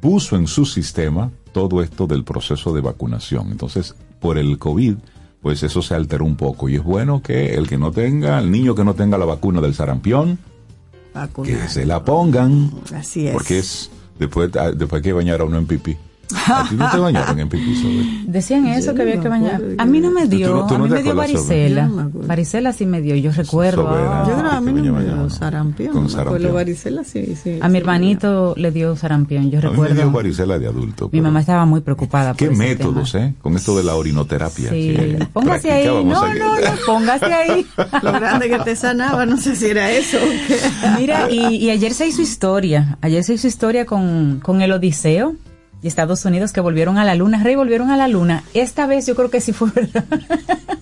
[0.00, 3.50] puso en su sistema todo esto del proceso de vacunación.
[3.50, 4.94] Entonces, por el COVID,
[5.40, 6.68] pues eso se alteró un poco.
[6.68, 9.60] Y es bueno que el que no tenga, el niño que no tenga la vacuna
[9.60, 10.38] del sarampión,
[11.12, 11.52] Vacunar.
[11.52, 12.70] que se la pongan.
[12.94, 13.32] Así es.
[13.32, 15.96] Porque es después, ah, después que bañar a uno en pipí.
[16.46, 17.48] A ti no te bañaron en?
[18.26, 19.62] Decían eso Yo que había no que bañar.
[19.78, 21.88] A mí no me Tú dio, a mí me dio varicela.
[22.12, 23.82] Varicela sí me dio, yo recuerdo.
[23.82, 24.22] Sobera.
[24.22, 24.26] ah.
[24.28, 25.92] Yo creo a mí no me dio sarampión.
[25.92, 27.58] Con varicela, sí, sí.
[27.60, 30.10] A mi hermanito le dio sarampión, yo A mí me dio recuerdo.
[30.12, 31.08] varicela de adulto.
[31.12, 33.26] Mi mamá estaba muy preocupada Qué métodos, tema.
[33.26, 33.34] ¿eh?
[33.40, 34.70] Con esto de la orinoterapia.
[34.70, 34.96] Sí,
[35.32, 35.86] póngase ahí.
[35.86, 37.66] No, no, no, póngase ahí.
[38.02, 40.18] Lo grande que te sanaba, no sé si era eso.
[40.98, 42.98] Mira, y, y ayer se hizo historia.
[43.00, 45.34] Ayer se hizo historia con, con el Odiseo
[45.82, 47.42] y Estados Unidos que volvieron a la luna.
[47.42, 48.44] Rey, volvieron a la luna.
[48.54, 50.04] Esta vez yo creo que sí fue verdad.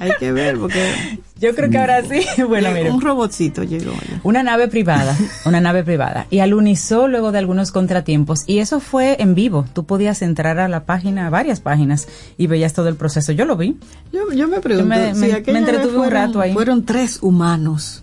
[0.00, 0.92] Hay que ver, porque
[1.40, 2.24] Yo creo que ahora sí.
[2.48, 2.90] Bueno, mire.
[2.90, 3.92] un robotcito llegó.
[3.92, 4.20] ya.
[4.24, 6.26] Una nave privada, una nave privada.
[6.30, 8.40] Y alunizó luego de algunos contratiempos.
[8.46, 9.66] Y eso fue en vivo.
[9.72, 12.08] Tú podías entrar a la página, a varias páginas,
[12.38, 13.30] y veías todo el proceso.
[13.32, 13.76] Yo lo vi.
[14.12, 16.52] Yo, yo me pregunto, me- si me- entretuve un rato ahí.
[16.52, 18.02] fueron tres humanos.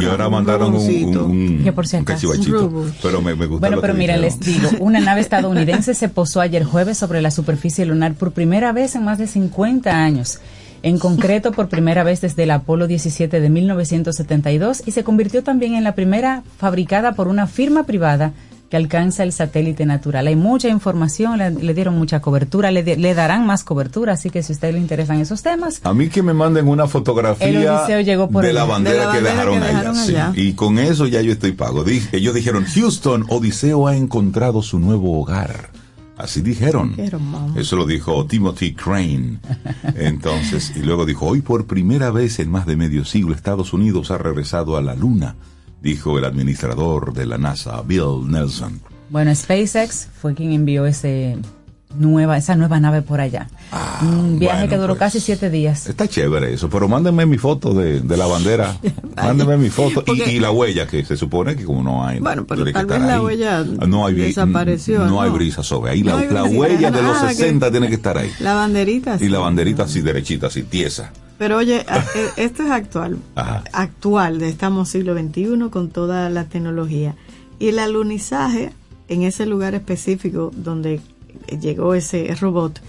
[0.00, 2.32] Y ahora un mandaron un, un, Que por si un acaso.
[3.02, 4.38] Pero me, me gusta Bueno, lo pero que mira dijeron.
[4.40, 4.68] estilo.
[4.80, 9.04] Una nave estadounidense se posó ayer jueves sobre la superficie lunar por primera vez en
[9.04, 10.38] más de 50 años.
[10.82, 15.74] En concreto, por primera vez desde el Apolo 17 de 1972 y se convirtió también
[15.74, 18.32] en la primera fabricada por una firma privada
[18.70, 20.26] que alcanza el satélite natural.
[20.26, 24.52] Hay mucha información, le, le dieron mucha cobertura, le, darán más cobertura, así que si
[24.52, 28.00] a usted le interesan esos temas, A mí que me manden una fotografía El Odiseo
[28.00, 30.40] llegó por de, la bandera De la que dejaron, que dejaron allá, sí.
[30.40, 31.84] Y con eso ya yo estoy pago.
[31.84, 35.70] Dije- ellos dijeron, Houston, Odiseo ha encontrado su nuevo hogar.
[36.16, 36.94] Así dijeron.
[37.56, 39.40] Eso lo dijo Timothy Crane.
[39.96, 44.10] Entonces, y luego dijo, hoy por primera vez en más de medio siglo Estados Unidos
[44.10, 45.34] ha regresado a la Luna,
[45.84, 48.80] dijo el administrador de la NASA, Bill Nelson.
[49.10, 51.36] Bueno, SpaceX fue quien envió ese
[51.96, 53.48] nueva, esa nueva nave por allá.
[54.02, 54.98] Un viaje Ah, bueno, que duró pues.
[54.98, 55.86] casi siete días.
[55.86, 58.76] Está chévere eso, pero mándenme mi foto de, de la bandera.
[59.16, 62.18] mándenme mi foto y, Porque- y la huella, que se supone que como no hay.
[62.18, 63.20] Bueno, pero tal vez estar la ahí.
[63.20, 66.02] huella no hay, desapareció, No, hay brisa sobre ahí.
[66.02, 68.30] No La, huella de los Ah, que- 60 tiene que estar ahí.
[68.40, 69.16] La banderita.
[69.16, 69.28] Y sí.
[69.28, 71.12] la banderita así derechita, así tiesa.
[71.38, 73.18] Pero oye, eh, esto es actual.
[73.34, 73.64] Ajá.
[73.72, 77.16] Actual, estamos siglo XXI con toda la tecnología.
[77.58, 78.72] Y el alunizaje
[79.08, 81.00] en ese lugar específico donde
[81.60, 82.80] llegó ese robot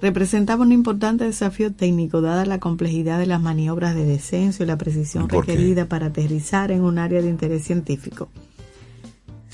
[0.00, 4.76] representaba un importante desafío técnico dada la complejidad de las maniobras de descenso y la
[4.76, 8.28] precisión requerida para aterrizar en un área de interés científico.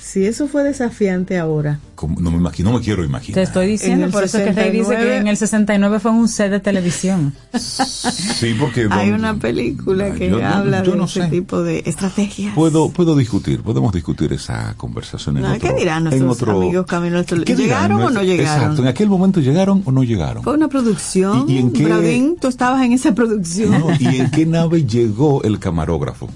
[0.01, 3.35] Si eso fue desafiante ahora, Como- No me imagino, no me quiero imaginar.
[3.35, 5.35] Te estoy diciendo, En el por eso es que Rey dice 69 que en el
[5.37, 7.33] 69 fue un set de televisión.
[7.53, 11.27] Sí, porque hay don- una película que yo habla yo de no ese sé.
[11.27, 12.53] tipo de estrategias.
[12.55, 15.67] Puedo, puedo discutir, podemos discutir esa conversación en No, otro.
[15.69, 17.21] ¿qué dirán en nuestros otro- amigos Camino?
[17.25, 18.61] ¿Qué dirán ¿Llegaron o no llegaron?
[18.61, 20.41] Exacto, en aquel momento llegaron o no llegaron.
[20.43, 21.49] Fue una producción.
[21.49, 23.71] ¿Y- y en qué- Bradín, tú estabas en esa producción.
[23.71, 26.29] No, ¿Y en qué nave llegó el camarógrafo?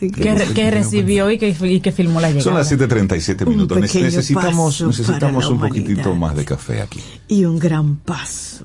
[0.00, 2.44] Así que- Que, que recibió y que, y que filmó la llegada.
[2.44, 3.78] Son las 7:37 Un minutos.
[3.78, 7.00] Pequeño necesitamos paso necesitamos para la un poquitito más de café aquí.
[7.28, 8.64] Y un gran paso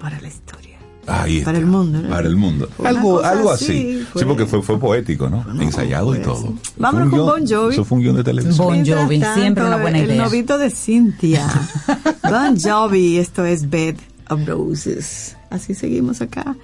[0.00, 0.64] para la historia.
[1.08, 2.08] Ahí Para el mundo, ¿no?
[2.08, 2.68] Para el mundo.
[2.78, 5.46] Una Algo, algo así, fue- Sí, porque fue, fue poético, ¿no?
[5.62, 6.54] Ensayado y todo.
[6.78, 7.74] Vámonos un con guión- Bon Jovi.
[7.74, 8.66] Eso fue un guion de televisión.
[8.66, 10.24] Bon Jovi, siempre una buena El idea.
[10.24, 11.46] novito de Cintia.
[12.28, 13.94] Bon Jovi, esto es Bed
[14.30, 15.36] of Roses.
[15.48, 16.56] Así seguimos acá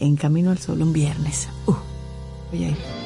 [0.00, 1.48] en Camino al Sol un viernes.
[1.66, 1.74] Uh,
[2.54, 2.76] oye ahí.
[2.76, 3.01] Sitting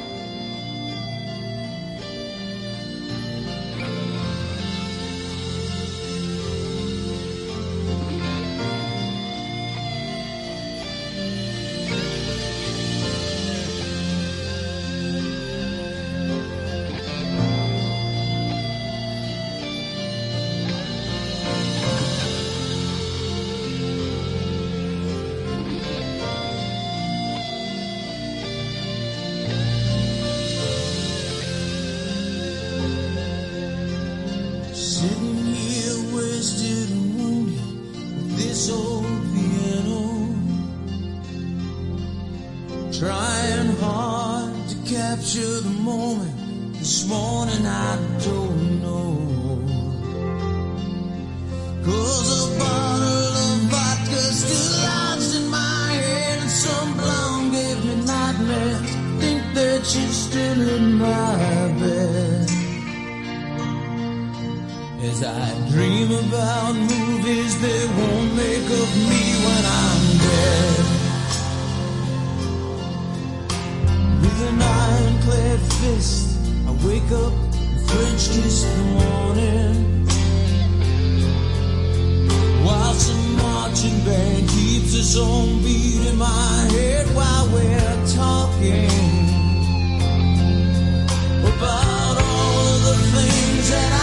[42.98, 46.32] Trying hard to capture the moment.
[46.78, 49.60] This morning I don't know.
[51.84, 57.96] Cause a bottle of vodka still lodged in my head and some blonde gave me
[58.06, 58.90] nightmares.
[59.20, 61.36] Think that she's still in my
[61.78, 62.50] bed.
[65.04, 69.25] As I dream about movies they won't make of me.
[75.86, 80.06] I wake up and French kiss the morning.
[82.64, 88.90] While some marching band keeps its own beat in my head while we're talking
[91.54, 93.95] about all of the things that I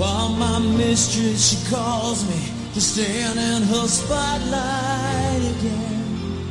[0.00, 2.40] While my mistress, she calls me
[2.72, 6.46] to stand in her spotlight again.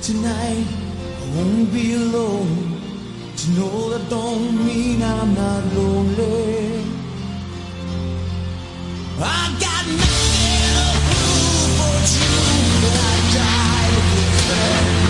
[0.00, 0.66] Tonight,
[1.20, 2.80] I won't be alone.
[3.36, 6.82] To know that don't mean I'm not lonely.
[9.20, 12.32] I got nothing to prove for you,
[12.80, 15.01] but I died with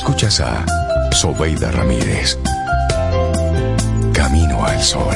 [0.00, 0.64] Escuchas a
[1.12, 2.38] Sobeida Ramírez.
[4.14, 5.14] Camino al Sol.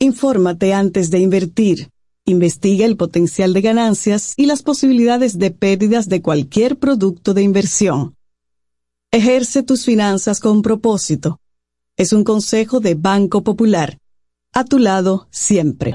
[0.00, 1.88] Infórmate antes de invertir.
[2.24, 8.16] Investiga el potencial de ganancias y las posibilidades de pérdidas de cualquier producto de inversión.
[9.12, 11.38] Ejerce tus finanzas con propósito.
[11.96, 13.98] Es un consejo de Banco Popular.
[14.52, 15.94] A tu lado siempre.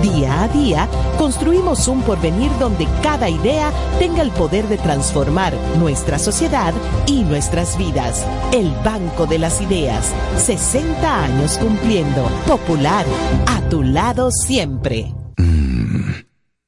[0.00, 0.88] Día a día,
[1.18, 6.72] construimos un porvenir donde cada idea tenga el poder de transformar nuestra sociedad
[7.06, 8.26] y nuestras vidas.
[8.52, 12.28] El Banco de las Ideas, 60 años cumpliendo.
[12.46, 13.04] Popular,
[13.46, 15.14] a tu lado siempre.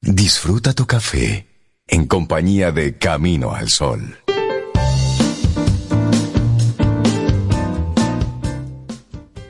[0.01, 1.47] Disfruta tu café
[1.87, 4.17] en compañía de Camino al Sol.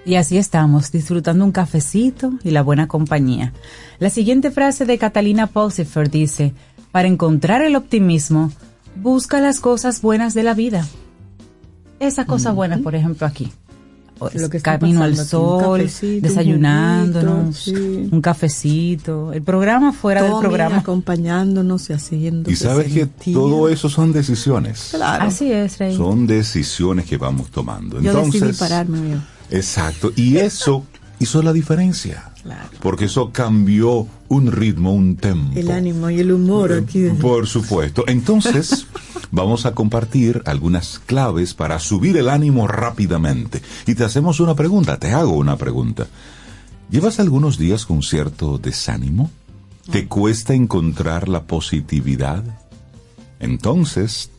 [0.06, 3.54] Y así estamos, disfrutando un cafecito y la buena compañía.
[3.98, 6.54] La siguiente frase de Catalina Pulsifer dice,
[6.92, 8.52] para encontrar el optimismo,
[9.02, 10.88] busca las cosas buenas de la vida.
[12.00, 13.52] Esa cosa buena, por ejemplo, aquí.
[14.34, 18.10] Lo que Camino al pasando aquí, un sol, un desayunándonos, juguito, sí.
[18.12, 20.78] un cafecito, el programa fuera del programa.
[20.78, 22.50] acompañándonos y haciendo.
[22.50, 24.90] Y sabes que todo eso son decisiones.
[24.92, 25.26] Claro.
[25.26, 25.98] Así es, Rey.
[25.98, 28.00] Son decisiones que vamos tomando.
[28.00, 29.18] Yo Entonces, decidí pararme.
[29.50, 30.12] Exacto.
[30.16, 30.86] Y eso
[31.20, 32.32] hizo la diferencia.
[32.80, 35.58] Porque eso cambió un ritmo, un tempo.
[35.58, 37.00] El ánimo y el humor aquí.
[37.00, 38.04] de- Por supuesto.
[38.08, 38.86] Entonces,
[39.32, 43.62] vamos a compartir algunas claves para subir el ánimo rápidamente.
[43.88, 46.06] Y te hacemos una pregunta, te hago una pregunta.
[46.92, 49.32] ¿Llevas algunos días con cierto desánimo?
[49.92, 52.44] ¿Te cuesta encontrar la positividad?
[53.40, 54.30] Entonces,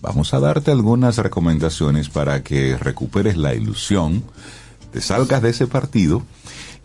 [0.00, 4.24] vamos a darte algunas recomendaciones para que recuperes la ilusión,
[4.92, 6.22] te salgas de ese partido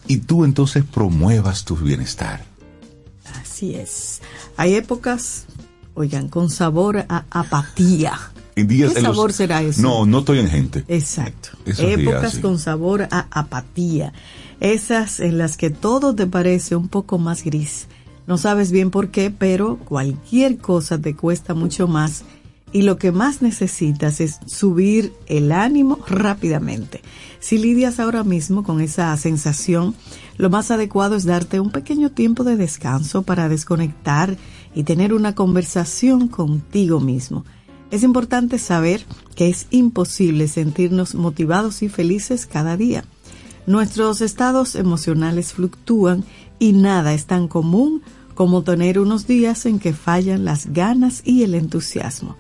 [0.08, 2.44] y tú entonces promuevas tu bienestar.
[3.42, 4.22] Así es.
[4.58, 5.46] Hay épocas,
[5.94, 8.14] oigan, con sabor a apatía.
[8.56, 9.82] En días- ¿Qué los- sabor será eso?
[9.82, 10.86] No, no estoy en gente.
[10.88, 11.50] Exacto.
[11.66, 12.42] Esos días, Épocas sí.
[12.42, 14.14] con sabor a apatía.
[14.62, 17.88] Esas en las que todo te parece un poco más gris.
[18.28, 22.24] No sabes bien por qué, pero cualquier cosa te cuesta mucho más
[22.72, 27.02] y lo que más necesitas es subir el ánimo rápidamente.
[27.40, 29.96] Si lidias ahora mismo con esa sensación,
[30.38, 34.38] lo más adecuado es darte un pequeño tiempo de descanso para desconectar
[34.74, 37.46] y tener una conversación contigo mismo.
[37.92, 39.06] Es importante saber
[39.36, 43.06] que es imposible sentirnos motivados y felices cada día.
[43.68, 46.26] Nuestros estados emocionales fluctúan
[46.60, 48.02] y nada es tan común
[48.34, 52.36] como tener unos días en que fallan las ganas y el entusiasmo.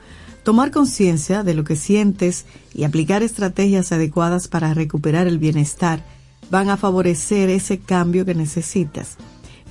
[0.45, 6.05] Tomar conciencia de lo que sientes y aplicar estrategias adecuadas para recuperar el bienestar
[6.51, 9.17] van a favorecer ese cambio que necesitas.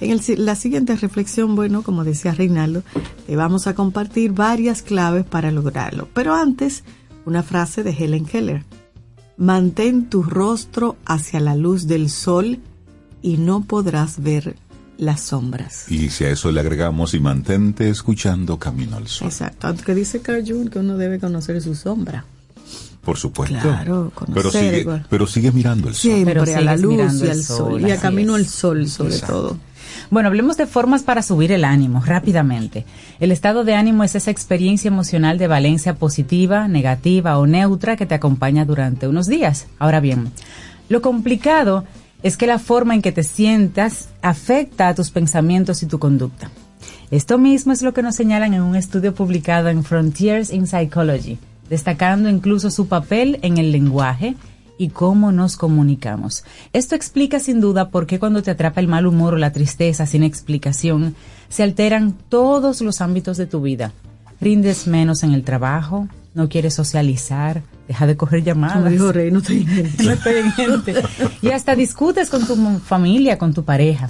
[0.01, 2.83] En la siguiente reflexión, bueno, como decía Reinaldo,
[3.25, 6.09] te vamos a compartir varias claves para lograrlo.
[6.13, 6.83] Pero antes,
[7.25, 8.65] una frase de Helen Keller.
[9.37, 12.59] Mantén tu rostro hacia la luz del sol
[13.23, 14.57] y no podrás ver
[14.99, 15.91] las sombras.
[15.91, 19.29] Y si a eso le agregamos y mantente escuchando Camino al Sol.
[19.29, 22.25] Exacto, aunque dice Carl Jung que uno debe conocer su sombra.
[23.03, 23.59] Por supuesto.
[23.61, 25.07] Claro, conocer pero sigue, igual.
[25.11, 26.01] pero sigue mirando el sol.
[26.13, 28.45] Siempre Pero a la luz y el al sol, sol, y a camino es.
[28.45, 29.35] al sol sobre Exacto.
[29.35, 29.59] todo.
[30.11, 32.87] Bueno, hablemos de formas para subir el ánimo rápidamente.
[33.21, 38.07] El estado de ánimo es esa experiencia emocional de valencia positiva, negativa o neutra que
[38.07, 39.67] te acompaña durante unos días.
[39.79, 40.31] Ahora bien,
[40.89, 41.85] lo complicado
[42.25, 46.51] es que la forma en que te sientas afecta a tus pensamientos y tu conducta.
[47.11, 51.39] Esto mismo es lo que nos señalan en un estudio publicado en Frontiers in Psychology,
[51.69, 54.37] destacando incluso su papel en el lenguaje
[54.79, 56.45] y cómo nos comunicamos.
[56.73, 60.07] Esto explica sin duda por qué cuando te atrapa el mal humor o la tristeza
[60.07, 61.15] sin explicación,
[61.51, 63.93] se alteran todos los ámbitos de tu vida.
[64.41, 68.79] Rindes menos en el trabajo, no quieres socializar, deja de coger llamadas.
[68.79, 70.05] Como dijo Rey, no estoy en gente.
[70.05, 70.95] No estoy en gente.
[71.43, 74.09] Y hasta discutes con tu familia, con tu pareja.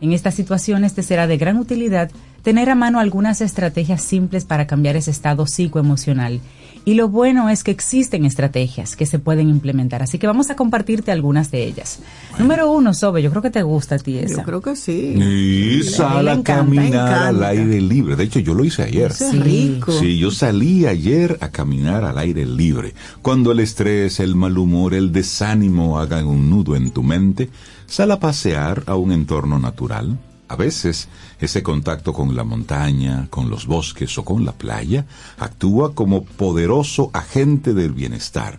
[0.00, 2.10] En estas situaciones te será de gran utilidad
[2.42, 6.40] tener a mano algunas estrategias simples para cambiar ese estado psicoemocional
[6.88, 10.54] Y lo bueno es que existen estrategias que se pueden implementar, así que vamos a
[10.54, 11.98] compartirte algunas de ellas.
[12.38, 14.36] Número uno, Sobe, yo creo que te gusta a ti esa.
[14.36, 15.16] Yo creo que sí.
[15.20, 18.14] Y sal a encanta, caminar al aire libre.
[18.14, 19.10] De hecho, yo lo hice ayer.
[19.10, 19.90] Eso es rico.
[19.90, 22.94] Sí, yo salí ayer a caminar al aire libre.
[23.20, 27.50] Cuando el estrés, el mal humor, el desánimo hagan un nudo en tu mente,
[27.86, 30.16] sal a pasear a un entorno natural.
[30.48, 31.08] A veces,
[31.40, 35.06] ese contacto con la montaña, con los bosques o con la playa
[35.38, 38.58] actúa como poderoso agente del bienestar.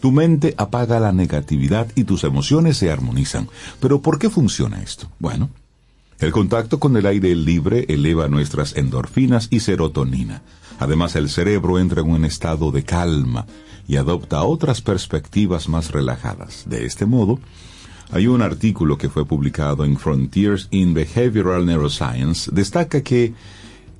[0.00, 3.48] Tu mente apaga la negatividad y tus emociones se armonizan.
[3.80, 5.10] Pero ¿por qué funciona esto?
[5.18, 5.48] Bueno,
[6.20, 10.42] el contacto con el aire libre eleva nuestras endorfinas y serotonina.
[10.78, 13.46] Además, el cerebro entra en un estado de calma
[13.88, 16.64] y adopta otras perspectivas más relajadas.
[16.66, 17.40] De este modo,
[18.10, 23.34] hay un artículo que fue publicado en Frontiers in Behavioral Neuroscience, destaca que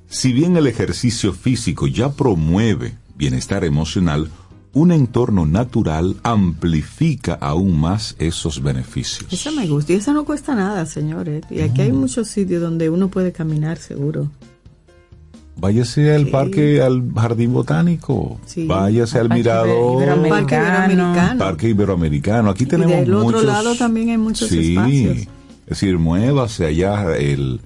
[0.07, 4.29] si bien el ejercicio físico ya promueve bienestar emocional,
[4.73, 9.31] un entorno natural amplifica aún más esos beneficios.
[9.31, 11.45] Esa me gusta y esa no cuesta nada, señores.
[11.49, 14.29] Y aquí hay muchos sitios donde uno puede caminar seguro.
[15.57, 18.65] Váyase al parque, al jardín botánico, Sí.
[18.65, 20.29] váyase al Parque mirador, Iberoamericano.
[20.29, 21.39] Parque Iberoamericano.
[21.39, 22.49] parque iberoamericano.
[22.49, 25.17] Aquí Y tenemos del otro muchos- lado también hay muchos sí, espacios.
[25.17, 25.27] Es
[25.69, 27.61] decir, muévase allá el,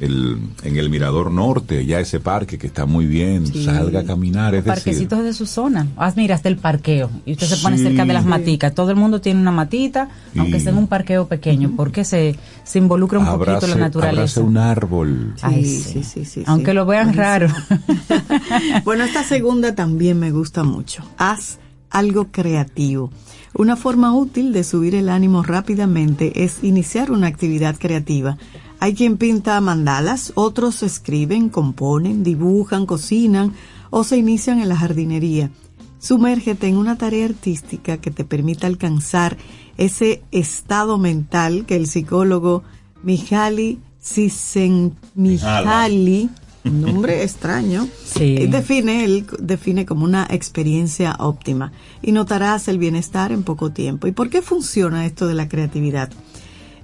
[0.00, 3.64] el- en el mirador norte, ya ese parque que está muy bien, Sí.
[3.64, 4.54] salga a caminar.
[4.54, 5.86] Es decir, Parquecitos de su zona.
[5.96, 7.10] Haz, mira, hasta el parqueo.
[7.26, 7.84] Y usted se pone Sí.
[7.84, 8.74] cerca de las maticas.
[8.74, 12.78] Todo el mundo tiene una matita, aunque sea en un parqueo pequeño, porque se, se
[12.78, 14.10] involucra un poquito la naturaleza.
[14.20, 15.34] abrace un árbol.
[15.42, 15.92] Ay, Sí, sí.
[15.92, 16.74] sí, sí, sí, Aunque sí.
[16.74, 17.22] lo vean Buenísimo.
[17.22, 17.48] raro.
[18.84, 21.02] Bueno, esta segunda también me gusta mucho.
[21.18, 21.58] Haz
[21.90, 23.10] algo creativo.
[23.54, 28.38] Una forma útil de subir el ánimo rápidamente es iniciar una actividad creativa.
[28.82, 33.52] Hay quien pinta mandalas, otros escriben, componen, dibujan, cocinan
[33.90, 35.50] o se inician en la jardinería.
[35.98, 39.36] Sumérgete en una tarea artística que te permita alcanzar
[39.76, 42.62] ese estado mental que el psicólogo
[43.02, 46.30] Mihaly Csikszentmihalyi,
[46.64, 48.36] un nombre extraño, Sí.
[48.38, 51.72] eh, define, él define como una experiencia óptima
[52.02, 54.06] y notarás el bienestar en poco tiempo.
[54.06, 56.10] ¿Y por qué funciona esto de la creatividad?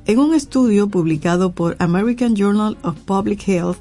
[0.06, 3.78] En un estudio publicado por American Journal of Public Health,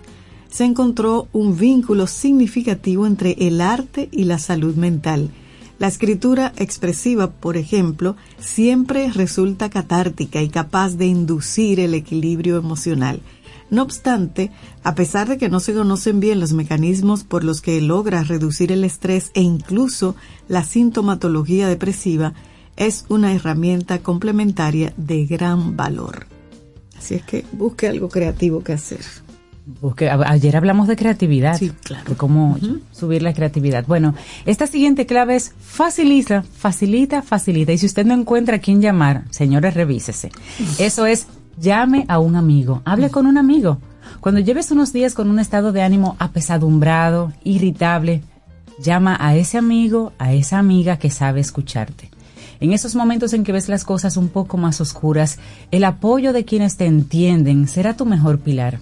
[0.50, 5.30] se encontró un vínculo significativo entre el arte y la salud mental.
[5.78, 13.22] La escritura expresiva, por ejemplo, siempre resulta catártica y capaz de inducir el equilibrio emocional.
[13.70, 14.50] No obstante,
[14.84, 18.72] a pesar de que no se conocen bien los mecanismos por los que logra reducir
[18.72, 20.16] el estrés e incluso
[20.48, 22.34] la sintomatología depresiva,
[22.78, 26.28] es una herramienta complementaria de gran valor.
[26.98, 29.02] Así es que busque algo creativo que hacer.
[29.82, 31.58] Busque- ayer hablamos de creatividad.
[31.58, 32.08] Sí, claro.
[32.10, 32.58] De cómo
[32.92, 33.86] subir la creatividad.
[33.88, 34.14] Bueno,
[34.46, 37.72] esta siguiente clave es facilita, facilita, facilita.
[37.72, 40.32] Y si usted no encuentra a quién llamar, señores, revísese.
[40.78, 41.26] Eso es,
[41.60, 42.82] llame a un amigo.
[42.86, 43.80] Hable con un amigo.
[44.20, 48.22] Cuando lleves unos días con un estado de ánimo apesadumbrado, irritable,
[48.80, 52.10] llama a ese amigo, a esa amiga que sabe escucharte.
[52.60, 55.39] En esos momentos en que ves las cosas un poco más oscuras,
[55.72, 58.80] el apoyo de quienes te entienden será tu mejor pilar.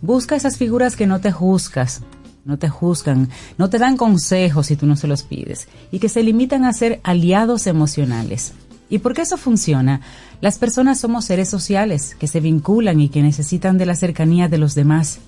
[0.00, 2.02] Busca esas figuras que no te juzgas,
[2.44, 6.08] no te juzgan, no te dan consejos si tú no se los pides y que
[6.08, 8.54] se limitan a ser aliados emocionales.
[8.88, 10.00] ¿Y por qué eso funciona?
[10.40, 14.58] Las personas somos seres sociales que se vinculan y que necesitan de la cercanía de
[14.58, 15.20] los demás.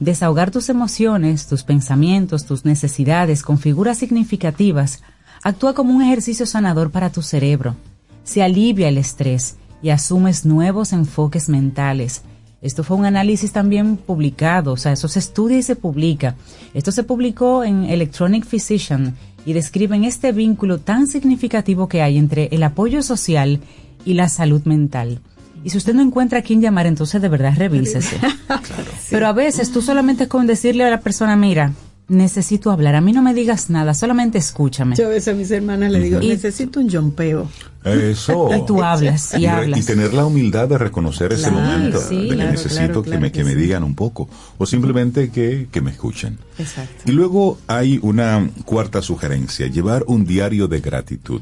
[0.00, 5.02] Desahogar tus emociones, tus pensamientos, tus necesidades con figuras significativas
[5.42, 7.76] actúa como un ejercicio sanador para tu cerebro.
[8.24, 12.22] Se alivia el estrés y asumes nuevos enfoques mentales.
[12.60, 16.36] Esto fue un análisis también publicado, o sea, eso se estudia y se publica.
[16.74, 22.48] Esto se publicó en Electronic Physician y describen este vínculo tan significativo que hay entre
[22.52, 23.58] el apoyo social
[24.04, 25.20] y la salud mental.
[25.64, 28.16] Y si usted no encuentra a quién llamar, entonces de verdad revísese.
[29.10, 31.72] Pero a veces tú solamente con decirle a la persona, mira,
[32.12, 34.94] necesito hablar, a mí no me digas nada, solamente escúchame.
[34.96, 37.48] Yo a veces a mis hermanas le digo, Y- necesito un jompeo.
[37.84, 38.48] Eso.
[38.56, 39.80] Y tú hablas, y hablas.
[39.80, 43.18] y tener la humildad de reconocer ese momento, sí, de que claro, necesito claro, que,
[43.18, 46.38] me, que que me digan un poco, o simplemente que, que me escuchen.
[46.58, 47.02] Exacto.
[47.06, 51.40] Y luego hay una cuarta sugerencia, llevar un diario de gratitud.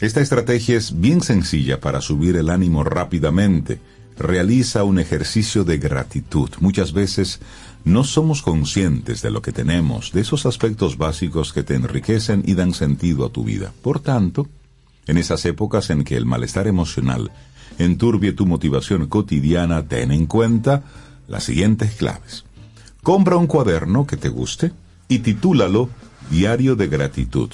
[0.00, 3.80] Esta estrategia es bien sencilla para subir el ánimo rápidamente.
[4.16, 6.50] Realiza un ejercicio de gratitud.
[6.60, 7.40] Muchas veces
[7.84, 12.54] no somos conscientes de lo que tenemos, de esos aspectos básicos que te enriquecen y
[12.54, 13.72] dan sentido a tu vida.
[13.82, 14.46] Por tanto,
[15.06, 17.30] en esas épocas en que el malestar emocional
[17.78, 20.82] enturbie tu motivación cotidiana, ten en cuenta
[21.28, 22.44] las siguientes claves.
[23.02, 24.72] Compra un cuaderno que te guste
[25.08, 25.88] y titúlalo
[26.30, 27.50] Diario de gratitud.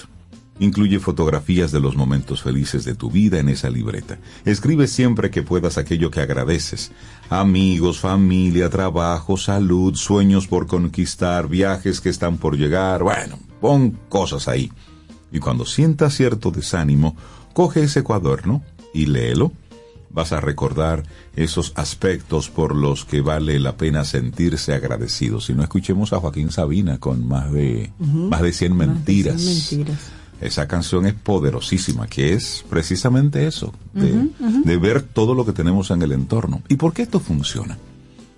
[0.60, 4.18] Incluye fotografías de los momentos felices de tu vida en esa libreta.
[4.44, 6.92] Escribe siempre que puedas aquello que agradeces.
[7.28, 13.02] Amigos, familia, trabajo, salud, sueños por conquistar, viajes que están por llegar.
[13.02, 14.70] Bueno, pon cosas ahí.
[15.32, 17.16] Y cuando sientas cierto desánimo,
[17.52, 19.50] coge ese cuaderno y léelo.
[20.10, 21.02] Vas a recordar
[21.34, 25.40] esos aspectos por los que vale la pena sentirse agradecido.
[25.40, 28.28] Si no escuchemos a Joaquín Sabina con más de, Ujú.
[28.28, 29.40] más de 100 Más de mentiras.
[29.40, 29.98] 100 mentiras.
[30.40, 36.02] Esa canción es poderosísima, que es precisamente eso, de, ver todo lo que tenemos en
[36.02, 36.62] el entorno.
[36.68, 37.78] ¿Y por qué esto funciona?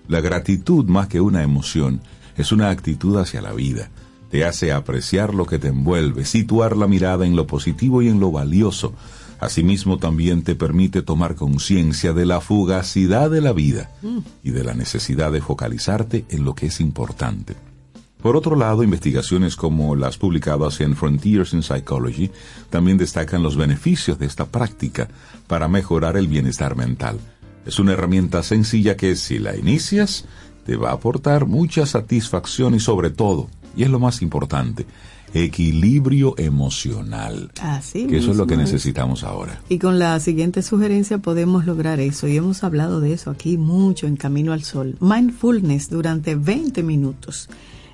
[0.09, 2.01] La gratitud, más que una emoción,
[2.37, 3.91] es una actitud hacia la vida.
[4.31, 8.21] Te hace apreciar lo que te envuelve, situar la mirada en lo positivo y en
[8.21, 8.93] lo valioso.
[9.41, 13.91] Asimismo, también te permite tomar conciencia de la fugacidad de la vida
[14.43, 17.57] y de la necesidad de focalizarte en lo que es importante.
[18.27, 22.33] Por otro lado, investigaciones como las publicadas en Frontiers in Psychology
[22.71, 25.07] también destacan los beneficios de esta práctica
[25.47, 27.21] para mejorar el bienestar mental.
[27.67, 30.25] Es una herramienta sencilla que si la inicias
[30.65, 34.87] te va a aportar mucha satisfacción y sobre todo, y es lo más importante,
[35.33, 37.53] equilibrio emocional.
[37.61, 39.61] Así Que eso es lo que mismo necesitamos ahora.
[39.69, 42.27] Y con la siguiente sugerencia podemos lograr eso.
[42.27, 44.97] Y hemos hablado de eso aquí mucho en Camino al Sol.
[44.99, 47.49] Mindfulness durante 20 minutos.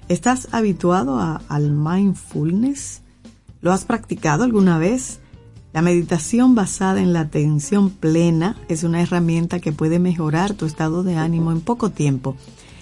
[0.09, 3.01] ¿Estás habituado a- al mindfulness?
[3.61, 5.21] ¿Lo has practicado alguna vez?
[5.73, 11.03] La meditación basada en la atención plena es una herramienta que puede mejorar tu estado
[11.03, 12.37] de ánimo en poco tiempo.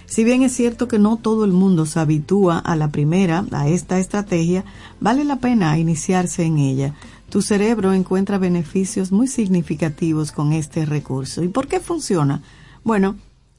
[0.07, 3.69] Si bien es cierto que no todo el mundo se habitúa a la primera, a
[3.69, 4.65] esta estrategia,
[4.99, 6.95] vale la pena iniciarse en ella.
[7.29, 11.45] Tu cerebro encuentra beneficios muy significativos con este recurso.
[11.45, 12.43] ¿Y por qué funciona?
[12.83, 13.15] Bueno,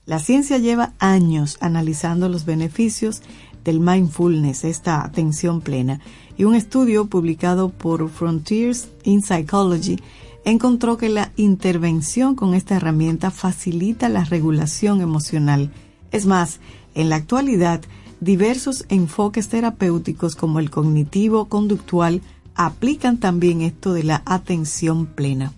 [0.06, 3.22] la ciencia lleva años analizando los beneficios
[3.64, 6.00] del mindfulness, esta atención plena,
[6.38, 10.00] y un estudio publicado por Frontiers in Psychology
[10.46, 15.72] encontró que la intervención con esta herramienta facilita la regulación emocional.
[16.12, 16.60] Es más,
[16.96, 17.82] en la actualidad,
[18.20, 22.22] diversos enfoques terapéuticos como el cognitivo-conductual
[22.56, 25.54] aplican también esto de la atención plena.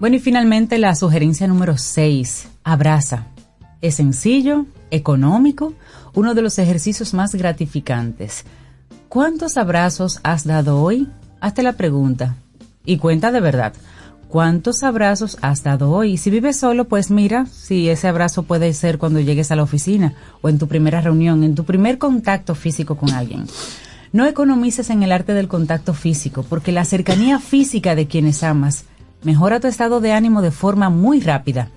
[0.00, 3.28] Bueno, y finalmente la sugerencia número 6, abraza.
[3.80, 5.74] Es sencillo, económico,
[6.14, 8.44] uno de los ejercicios más gratificantes.
[9.08, 11.08] ¿Cuántos abrazos has dado hoy?
[11.40, 12.36] Hazte la pregunta.
[12.84, 13.74] Y cuenta de verdad.
[14.28, 16.16] ¿Cuántos abrazos has dado hoy?
[16.16, 20.14] Si vives solo, pues mira si ese abrazo puede ser cuando llegues a la oficina
[20.40, 23.44] o en tu primera reunión, en tu primer contacto físico con alguien.
[24.12, 28.84] No economices en el arte del contacto físico, porque la cercanía física de quienes amas
[29.22, 31.68] mejora tu estado de ánimo de forma muy rápida.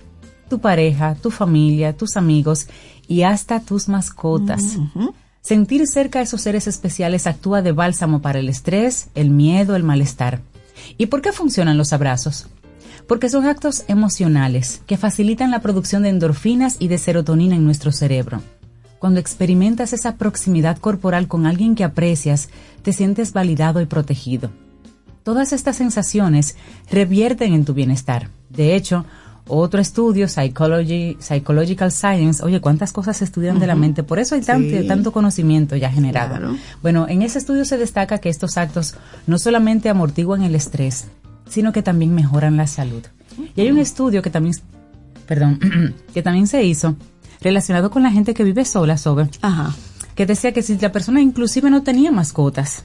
[0.48, 2.68] Tu pareja, tu familia, tus amigos
[3.08, 4.78] y hasta tus mascotas.
[5.40, 9.84] Sentir cerca a esos seres especiales actúa de bálsamo para el estrés, el miedo, el
[9.84, 10.40] malestar.
[10.98, 12.48] ¿Y por qué funcionan los abrazos?
[13.06, 17.92] Porque son actos emocionales que facilitan la producción de endorfinas y de serotonina en nuestro
[17.92, 18.42] cerebro.
[18.98, 22.48] Cuando experimentas esa proximidad corporal con alguien que aprecias,
[22.82, 24.50] te sientes validado y protegido.
[25.22, 26.56] Todas estas sensaciones
[26.90, 28.30] revierten en tu bienestar.
[28.48, 29.04] De hecho,
[29.48, 34.34] otro estudio, Psychology, Psychological Science, oye, cuántas cosas se estudian de la mente, por eso
[34.34, 34.86] hay tanto, Sí.
[34.86, 36.30] tanto conocimiento ya generado.
[36.36, 36.56] Claro.
[36.82, 38.94] Bueno, en ese estudio se destaca que estos actos
[39.26, 41.06] no solamente amortiguan el estrés,
[41.48, 43.02] sino que también mejoran la salud.
[43.54, 44.56] Y hay un estudio que también,
[45.26, 45.60] perdón,
[46.14, 46.96] que también se hizo
[47.40, 49.28] relacionado con la gente que vive sola, Sobe,
[50.16, 52.84] que decía que si la persona inclusive no tenía mascotas,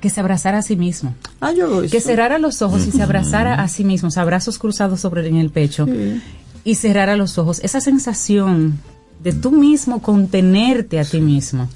[0.00, 1.14] que se abrazara a sí mismo.
[1.40, 4.58] Ah, yo Que cerrara los ojos y se abrazara a sí mismo, o sea, brazos
[4.58, 6.22] cruzados sobre en el pecho Sí.
[6.64, 7.60] y cerrara los ojos.
[7.62, 8.78] Esa sensación
[9.22, 11.68] de tú mismo contenerte a ti mismo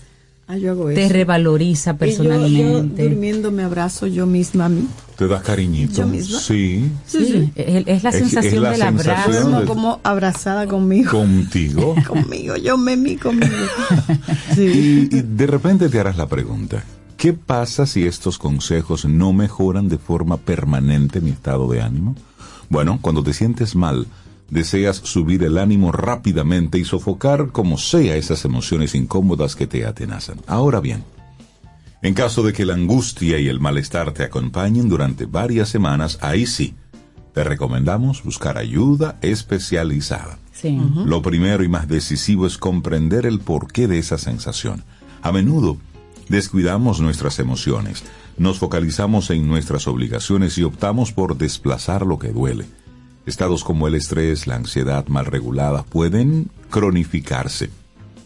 [0.47, 1.13] Ah, yo hago te eso.
[1.13, 3.03] revaloriza Y yo- personalmente.
[3.03, 4.87] Yo, durmiendo me abrazo yo misma a mí.
[5.23, 5.95] ¿Te das cariñito?
[5.95, 6.39] ¿Yo misma?
[6.41, 6.91] Sí.
[7.07, 7.53] Sí, sí.
[7.55, 9.61] Es, es la Es- es sensación la del sensación abrazo.
[9.61, 11.11] De- como abrazada conmigo.
[11.13, 11.95] Contigo.
[12.09, 13.53] conmigo, yo me mí conmigo.
[14.57, 16.83] Y, y de repente te harás la pregunta,
[17.17, 22.15] ¿qué pasa si estos consejos no mejoran de forma permanente mi estado de ánimo?
[22.69, 24.07] Bueno, cuando te sientes mal,
[24.51, 30.39] deseas subir el ánimo rápidamente y sofocar como sea esas emociones incómodas que te atenazan.
[30.47, 31.05] Ahora bien,
[32.03, 36.47] en caso de que la angustia y el malestar te acompañen durante varias semanas, ahí
[36.47, 36.75] sí,
[37.33, 40.39] te recomendamos buscar ayuda especializada.
[40.53, 40.79] Sí.
[41.07, 44.85] Lo primero y más decisivo es comprender el porqué de esa sensación.
[45.23, 45.77] A menudo
[46.29, 48.03] descuidamos nuestras emociones,
[48.37, 52.67] nos focalizamos en nuestras obligaciones y optamos por desplazar lo que duele.
[53.27, 57.71] Estados como el estrés, la ansiedad mal regulada pueden cronificarse.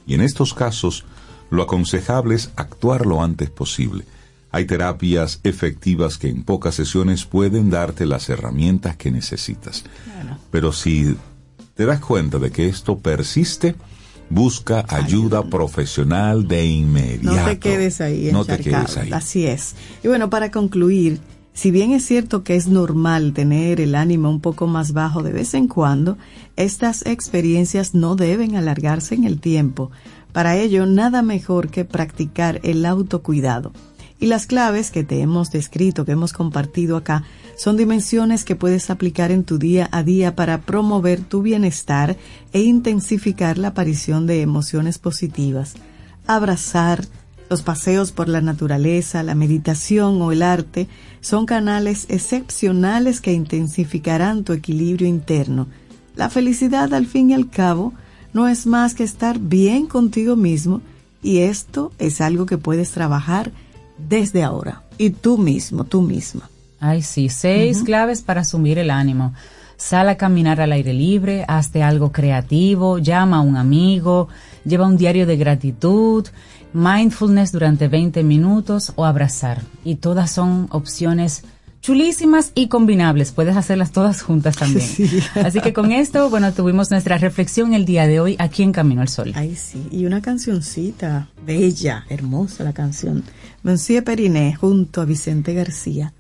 [0.07, 1.05] Y en estos casos,
[1.51, 4.05] Lo aconsejable es actuar lo antes posible.
[4.51, 9.85] Hay terapias efectivas que en pocas sesiones pueden darte las herramientas que necesitas.
[10.51, 11.17] Pero si
[11.75, 13.75] te das cuenta de que esto persiste,
[14.31, 17.37] busca ayuda profesional de inmediato.
[17.37, 19.13] No te quedes ahí No te quedes ahí.
[19.13, 19.75] Así es.
[20.03, 21.21] Y bueno, para concluir,
[21.57, 25.33] si bien es cierto que es normal tener el ánimo un poco más bajo de
[25.33, 26.19] vez en cuando,
[26.55, 29.91] estas experiencias no deben alargarse en el tiempo.
[30.35, 33.73] Para ello, nada mejor que practicar el autocuidado.
[34.21, 37.25] Y las claves que te hemos descrito, que hemos compartido acá,
[37.57, 42.19] son dimensiones que puedes aplicar en tu día a día para promover tu bienestar
[42.53, 45.73] e intensificar la aparición de emociones positivas.
[46.27, 47.07] Abrazar,
[47.49, 50.89] los paseos por la naturaleza, la meditación o el arte
[51.21, 55.69] son canales excepcionales que intensificarán tu equilibrio interno.
[56.17, 57.93] La felicidad, al fin y al cabo,
[58.33, 60.81] no es más que estar bien contigo mismo
[61.23, 63.53] y esto es algo que puedes trabajar
[63.99, 64.83] desde ahora.
[64.99, 66.49] Y tú mismo, tú misma.
[66.81, 69.35] Ay, sí, seis claves para asumir el ánimo.
[69.77, 74.29] Sal a caminar al aire libre, hazte algo creativo, llama a un amigo,
[74.65, 76.27] lleva un diario de gratitud,
[76.73, 79.63] mindfulness durante 20 minutos o abrazar.
[79.85, 81.43] Y todas son opciones
[81.81, 83.31] chulísimas y combinables.
[83.33, 84.89] Puedes hacerlas todas juntas también.
[85.45, 89.03] Así que con esto, bueno, tuvimos nuestra reflexión el día de hoy aquí en Camino
[89.03, 89.33] al Sol.
[89.37, 89.87] Ay, sí.
[89.93, 93.23] Y una cancioncita bella, hermosa la canción.
[93.63, 96.13] Monsieur Periné junto a Vicente García.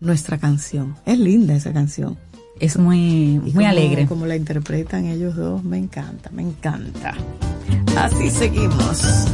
[0.00, 0.96] Nuestra canción.
[1.06, 2.18] Es linda esa canción.
[2.58, 4.06] Es muy, Y muy como- alegre.
[4.06, 7.14] Como la interpretan ellos dos, me encanta, me encanta.
[7.96, 9.26] Así seguimos.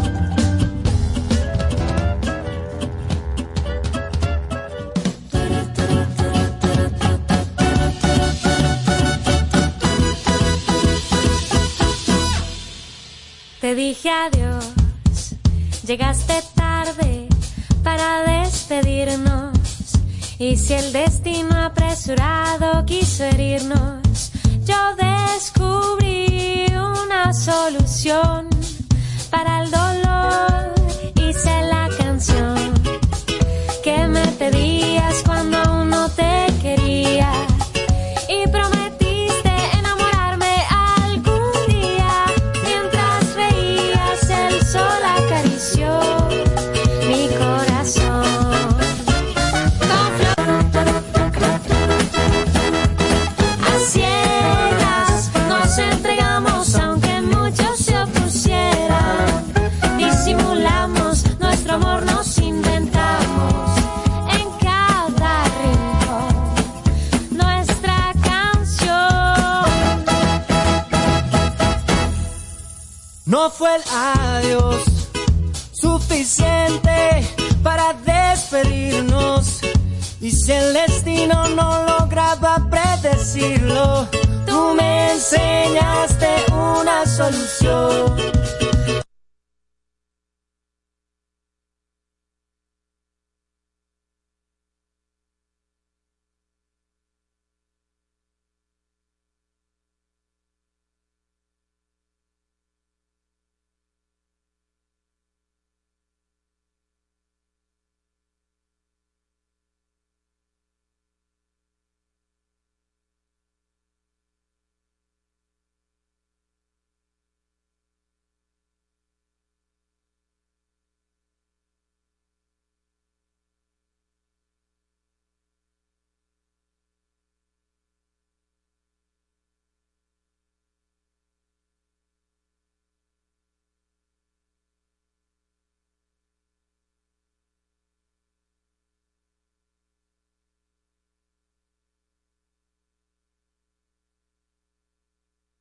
[13.69, 14.65] Te dije adiós,
[15.87, 17.29] llegaste tarde
[17.85, 19.59] para despedirnos.
[20.39, 24.33] Y si el destino apresurado quiso herirnos,
[24.65, 25.78] yo descubrí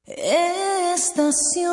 [0.08, 1.68] Estación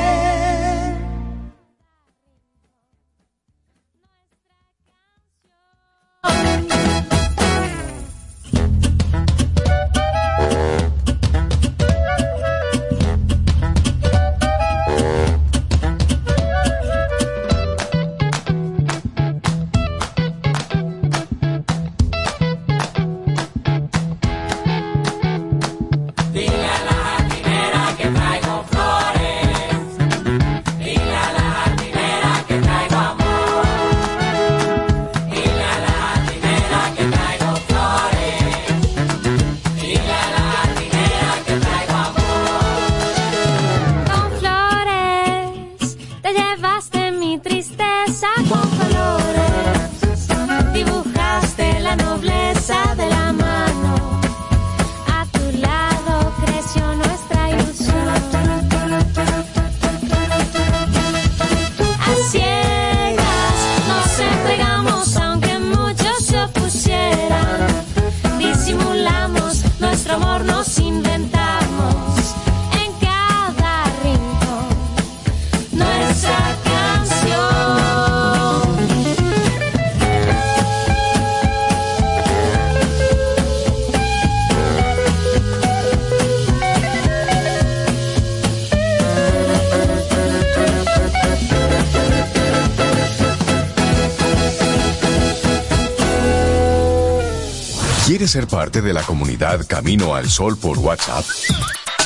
[98.35, 101.23] ser parte de la comunidad Camino al Sol por WhatsApp?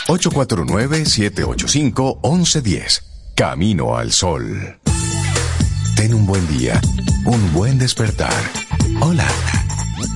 [0.05, 3.01] 849-785-1110.
[3.33, 4.77] Camino al Sol.
[5.95, 6.79] Ten un buen día,
[7.25, 8.43] un buen despertar.
[9.01, 9.27] Hola.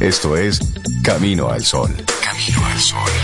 [0.01, 0.59] Esto es
[1.03, 1.89] Camino al Sol.
[2.24, 3.14] Camino al Sol.